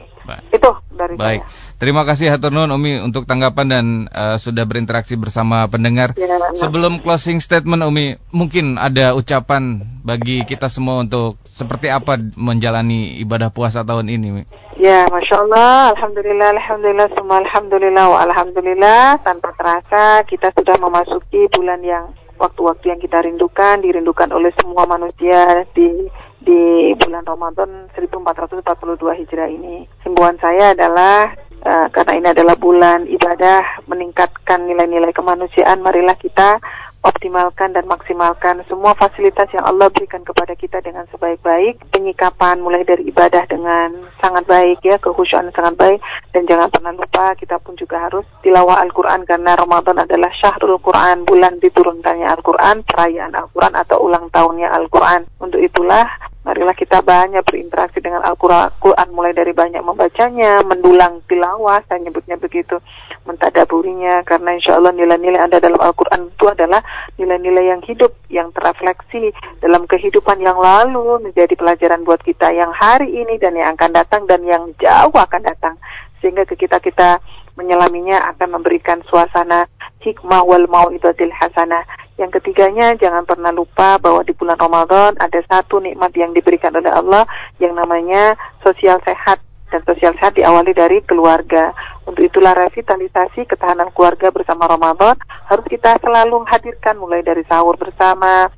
[0.51, 1.41] Itu dari Baik.
[1.45, 1.65] saya.
[1.77, 6.17] Terima kasih Hatur Nuhun Umi untuk tanggapan dan uh, sudah berinteraksi bersama pendengar.
[6.17, 6.41] Ya.
[6.57, 13.53] Sebelum closing statement Umi, mungkin ada ucapan bagi kita semua untuk seperti apa menjalani ibadah
[13.53, 14.43] puasa tahun ini, Mi?
[14.77, 21.81] Ya, Masya Allah, Alhamdulillah, Alhamdulillah, semua Alhamdulillah, wa Alhamdulillah, tanpa terasa kita sudah memasuki bulan
[21.81, 29.49] yang waktu-waktu yang kita rindukan, dirindukan oleh semua manusia di di bulan Ramadan 1442 Hijrah
[29.49, 29.89] ini.
[30.05, 31.33] Himbauan saya adalah
[31.65, 36.61] uh, karena ini adalah bulan ibadah meningkatkan nilai-nilai kemanusiaan, marilah kita
[37.07, 43.07] optimalkan dan maksimalkan semua fasilitas yang Allah berikan kepada kita dengan sebaik-baik, penyikapan mulai dari
[43.07, 45.99] ibadah dengan sangat baik ya, kehusuan sangat baik
[46.35, 51.23] dan jangan pernah lupa kita pun juga harus tilawah Al-Qur'an karena Ramadan adalah syahrul Qur'an,
[51.23, 55.23] bulan diturunkannya Al-Qur'an, perayaan Al-Qur'an atau ulang tahunnya Al-Qur'an.
[55.39, 56.05] Untuk itulah
[56.47, 58.71] marilah kita banyak berinteraksi dengan Al-Quran
[59.11, 62.79] mulai dari banyak membacanya, mendulang tilawah, saya nyebutnya begitu,
[63.27, 66.79] mentadaburinya, karena insya Allah nilai-nilai ada dalam Al-Quran itu adalah
[67.19, 73.11] nilai-nilai yang hidup, yang terefleksi dalam kehidupan yang lalu, menjadi pelajaran buat kita yang hari
[73.11, 75.75] ini dan yang akan datang dan yang jauh akan datang.
[76.23, 77.19] Sehingga kita-kita
[77.57, 79.65] menyelaminya akan memberikan suasana
[79.99, 81.83] hikmah wal mau'idatil hasanah
[82.17, 86.89] yang ketiganya, jangan pernah lupa bahwa di bulan Ramadan ada satu nikmat yang diberikan oleh
[86.89, 87.29] Allah
[87.61, 88.33] yang namanya
[88.65, 89.37] sosial sehat.
[89.67, 91.75] Dan sosial sehat diawali dari keluarga.
[92.07, 98.49] Untuk itulah revitalisasi ketahanan keluarga bersama Ramadan harus kita selalu hadirkan mulai dari sahur bersama,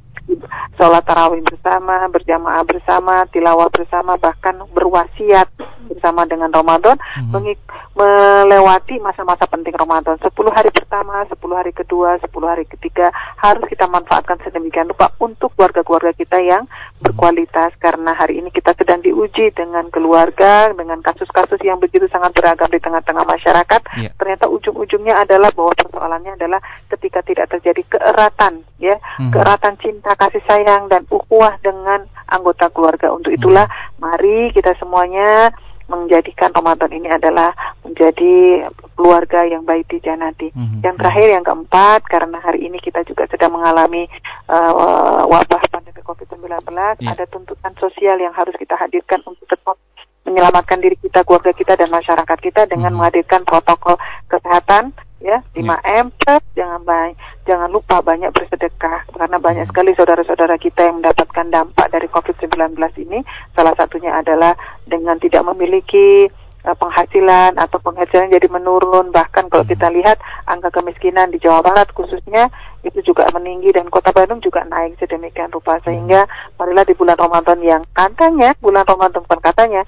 [0.79, 5.51] sholat tarawih bersama, berjamaah bersama, tilawah bersama, bahkan berwasiat
[5.89, 7.35] bersama dengan Ramadan, hmm.
[7.97, 10.15] melewati masa-masa penting Ramadan.
[10.21, 13.11] 10 hari pertama, 10 hari kedua, 10 hari ketiga
[13.41, 16.63] harus kita manfaatkan sedemikian rupa untuk keluarga-keluarga kita yang
[17.01, 22.69] berkualitas karena hari ini kita sedang diuji dengan keluarga, dengan kasus-kasus yang begitu sangat beragam
[22.71, 23.81] di tengah-tengah masyarakat.
[23.99, 24.13] Yeah.
[24.15, 26.59] Ternyata ujung-ujungnya adalah bahwa persoalannya adalah
[26.91, 29.31] ketika tidak terjadi keeratan, ya, hmm.
[29.33, 33.09] keeratan cinta, kasih sayang dan ukhuwah dengan anggota keluarga.
[33.15, 34.03] Untuk itulah, hmm.
[34.03, 35.55] mari kita semuanya
[35.89, 37.51] menjadikan Ramadan ini adalah
[37.81, 38.63] menjadi
[38.93, 40.53] keluarga yang baik di janati.
[40.53, 40.85] Mm-hmm.
[40.85, 44.05] Yang terakhir yang keempat karena hari ini kita juga sedang mengalami
[44.47, 46.45] uh, wabah pandemi Covid-19,
[47.01, 47.09] yeah.
[47.09, 49.75] ada tuntutan sosial yang harus kita hadirkan untuk tetap
[50.29, 52.95] menyelamatkan diri kita, keluarga kita dan masyarakat kita dengan mm-hmm.
[53.01, 53.97] menghadirkan protokol
[54.29, 59.71] kesehatan ya 5M plus jangan banyak jangan lupa banyak bersedekah karena banyak hmm.
[59.73, 62.77] sekali saudara-saudara kita yang mendapatkan dampak dari COVID-19
[63.09, 63.25] ini
[63.57, 64.53] salah satunya adalah
[64.85, 66.29] dengan tidak memiliki
[66.61, 69.73] uh, penghasilan atau penghasilan jadi menurun bahkan kalau hmm.
[69.73, 72.53] kita lihat angka kemiskinan di Jawa Barat khususnya
[72.85, 75.89] itu juga meninggi dan kota Bandung juga naik sedemikian rupa hmm.
[75.89, 76.29] sehingga
[76.61, 79.81] marilah di bulan Ramadan yang katanya bulan Ramadan bukan katanya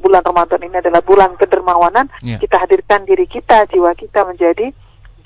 [0.00, 2.40] bulan Ramadan ini adalah bulan kedermawanan yeah.
[2.40, 4.72] kita hadirkan diri kita jiwa kita menjadi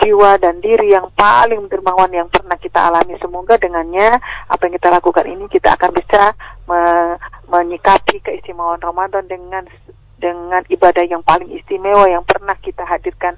[0.01, 3.15] jiwa dan diri yang paling dermawan yang pernah kita alami.
[3.21, 6.33] Semoga dengannya apa yang kita lakukan ini kita akan bisa
[6.67, 6.81] me
[7.51, 9.67] menyikapi keistimewaan Ramadan dengan
[10.21, 13.35] dengan ibadah yang paling istimewa yang pernah kita hadirkan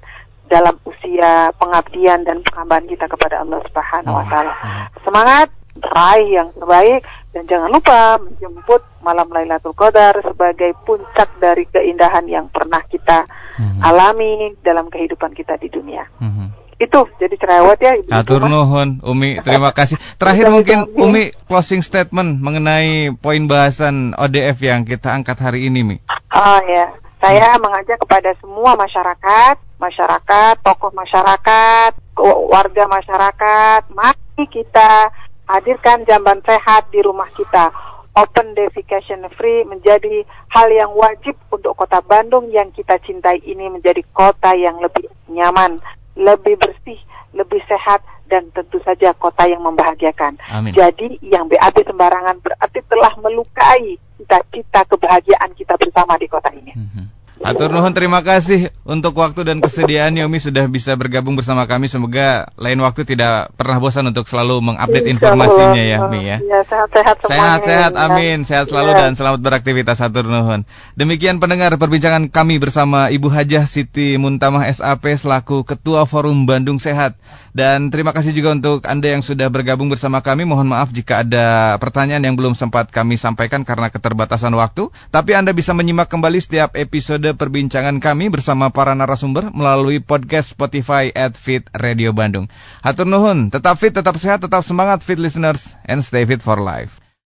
[0.51, 4.53] dalam usia pengabdian dan pengambahan kita kepada Allah Subhanahu wa taala.
[5.01, 5.49] Semangat,
[5.81, 7.01] raih yang terbaik
[7.33, 13.25] dan jangan lupa menjemput malam Lailatul Qadar sebagai puncak dari keindahan yang pernah kita
[13.57, 13.79] hmm.
[13.81, 16.05] alami dalam kehidupan kita di dunia.
[16.17, 16.53] Hmm.
[16.81, 18.09] Itu jadi cerewet ya Ibu.
[18.11, 19.95] Atur nuhun Umi, terima kasih.
[20.17, 25.97] Terakhir mungkin Umi closing statement mengenai poin bahasan ODF yang kita angkat hari ini, Mi.
[26.33, 26.91] Oh ya,
[27.23, 31.91] saya mengajak kepada semua masyarakat, masyarakat, tokoh masyarakat,
[32.51, 35.07] warga masyarakat, mari kita
[35.47, 37.71] hadirkan jamban sehat di rumah kita.
[38.13, 40.21] Open defecation free menjadi
[40.53, 45.81] hal yang wajib untuk kota Bandung yang kita cintai ini menjadi kota yang lebih nyaman,
[46.13, 47.01] lebih bersih,
[47.33, 50.37] lebih sehat, dan tentu saja kota yang membahagiakan.
[50.53, 50.73] Amin.
[50.77, 56.73] Jadi yang BAB sembarangan berarti telah melukai cita-cita kebahagiaan kita bersama di kota ini.
[56.73, 57.05] Mm -hmm.
[57.43, 61.91] Atur nuhun terima kasih untuk waktu dan kesediaan Yomi sudah bisa bergabung bersama kami.
[61.91, 66.39] Semoga lain waktu tidak pernah bosan untuk selalu mengupdate informasinya ya Mi ya.
[66.39, 67.19] ya sehat-sehat.
[67.27, 68.47] Sehat-sehat amin.
[68.47, 68.99] Sehat selalu ya.
[69.03, 70.63] dan selamat beraktivitas atur nuhun.
[70.95, 77.19] Demikian pendengar perbincangan kami bersama Ibu Hajah Siti Muntamah SAP selaku Ketua Forum Bandung Sehat.
[77.51, 80.47] Dan terima kasih juga untuk Anda yang sudah bergabung bersama kami.
[80.47, 84.89] Mohon maaf jika ada pertanyaan yang belum sempat kami sampaikan karena keterbatasan waktu.
[85.11, 91.11] Tapi Anda bisa menyimak kembali setiap episode perbincangan kami bersama para narasumber melalui podcast Spotify
[91.11, 92.47] at Fit Radio Bandung.
[92.79, 97.02] Hatur nuhun, tetap fit, tetap sehat, tetap semangat fit listeners, and stay fit for life.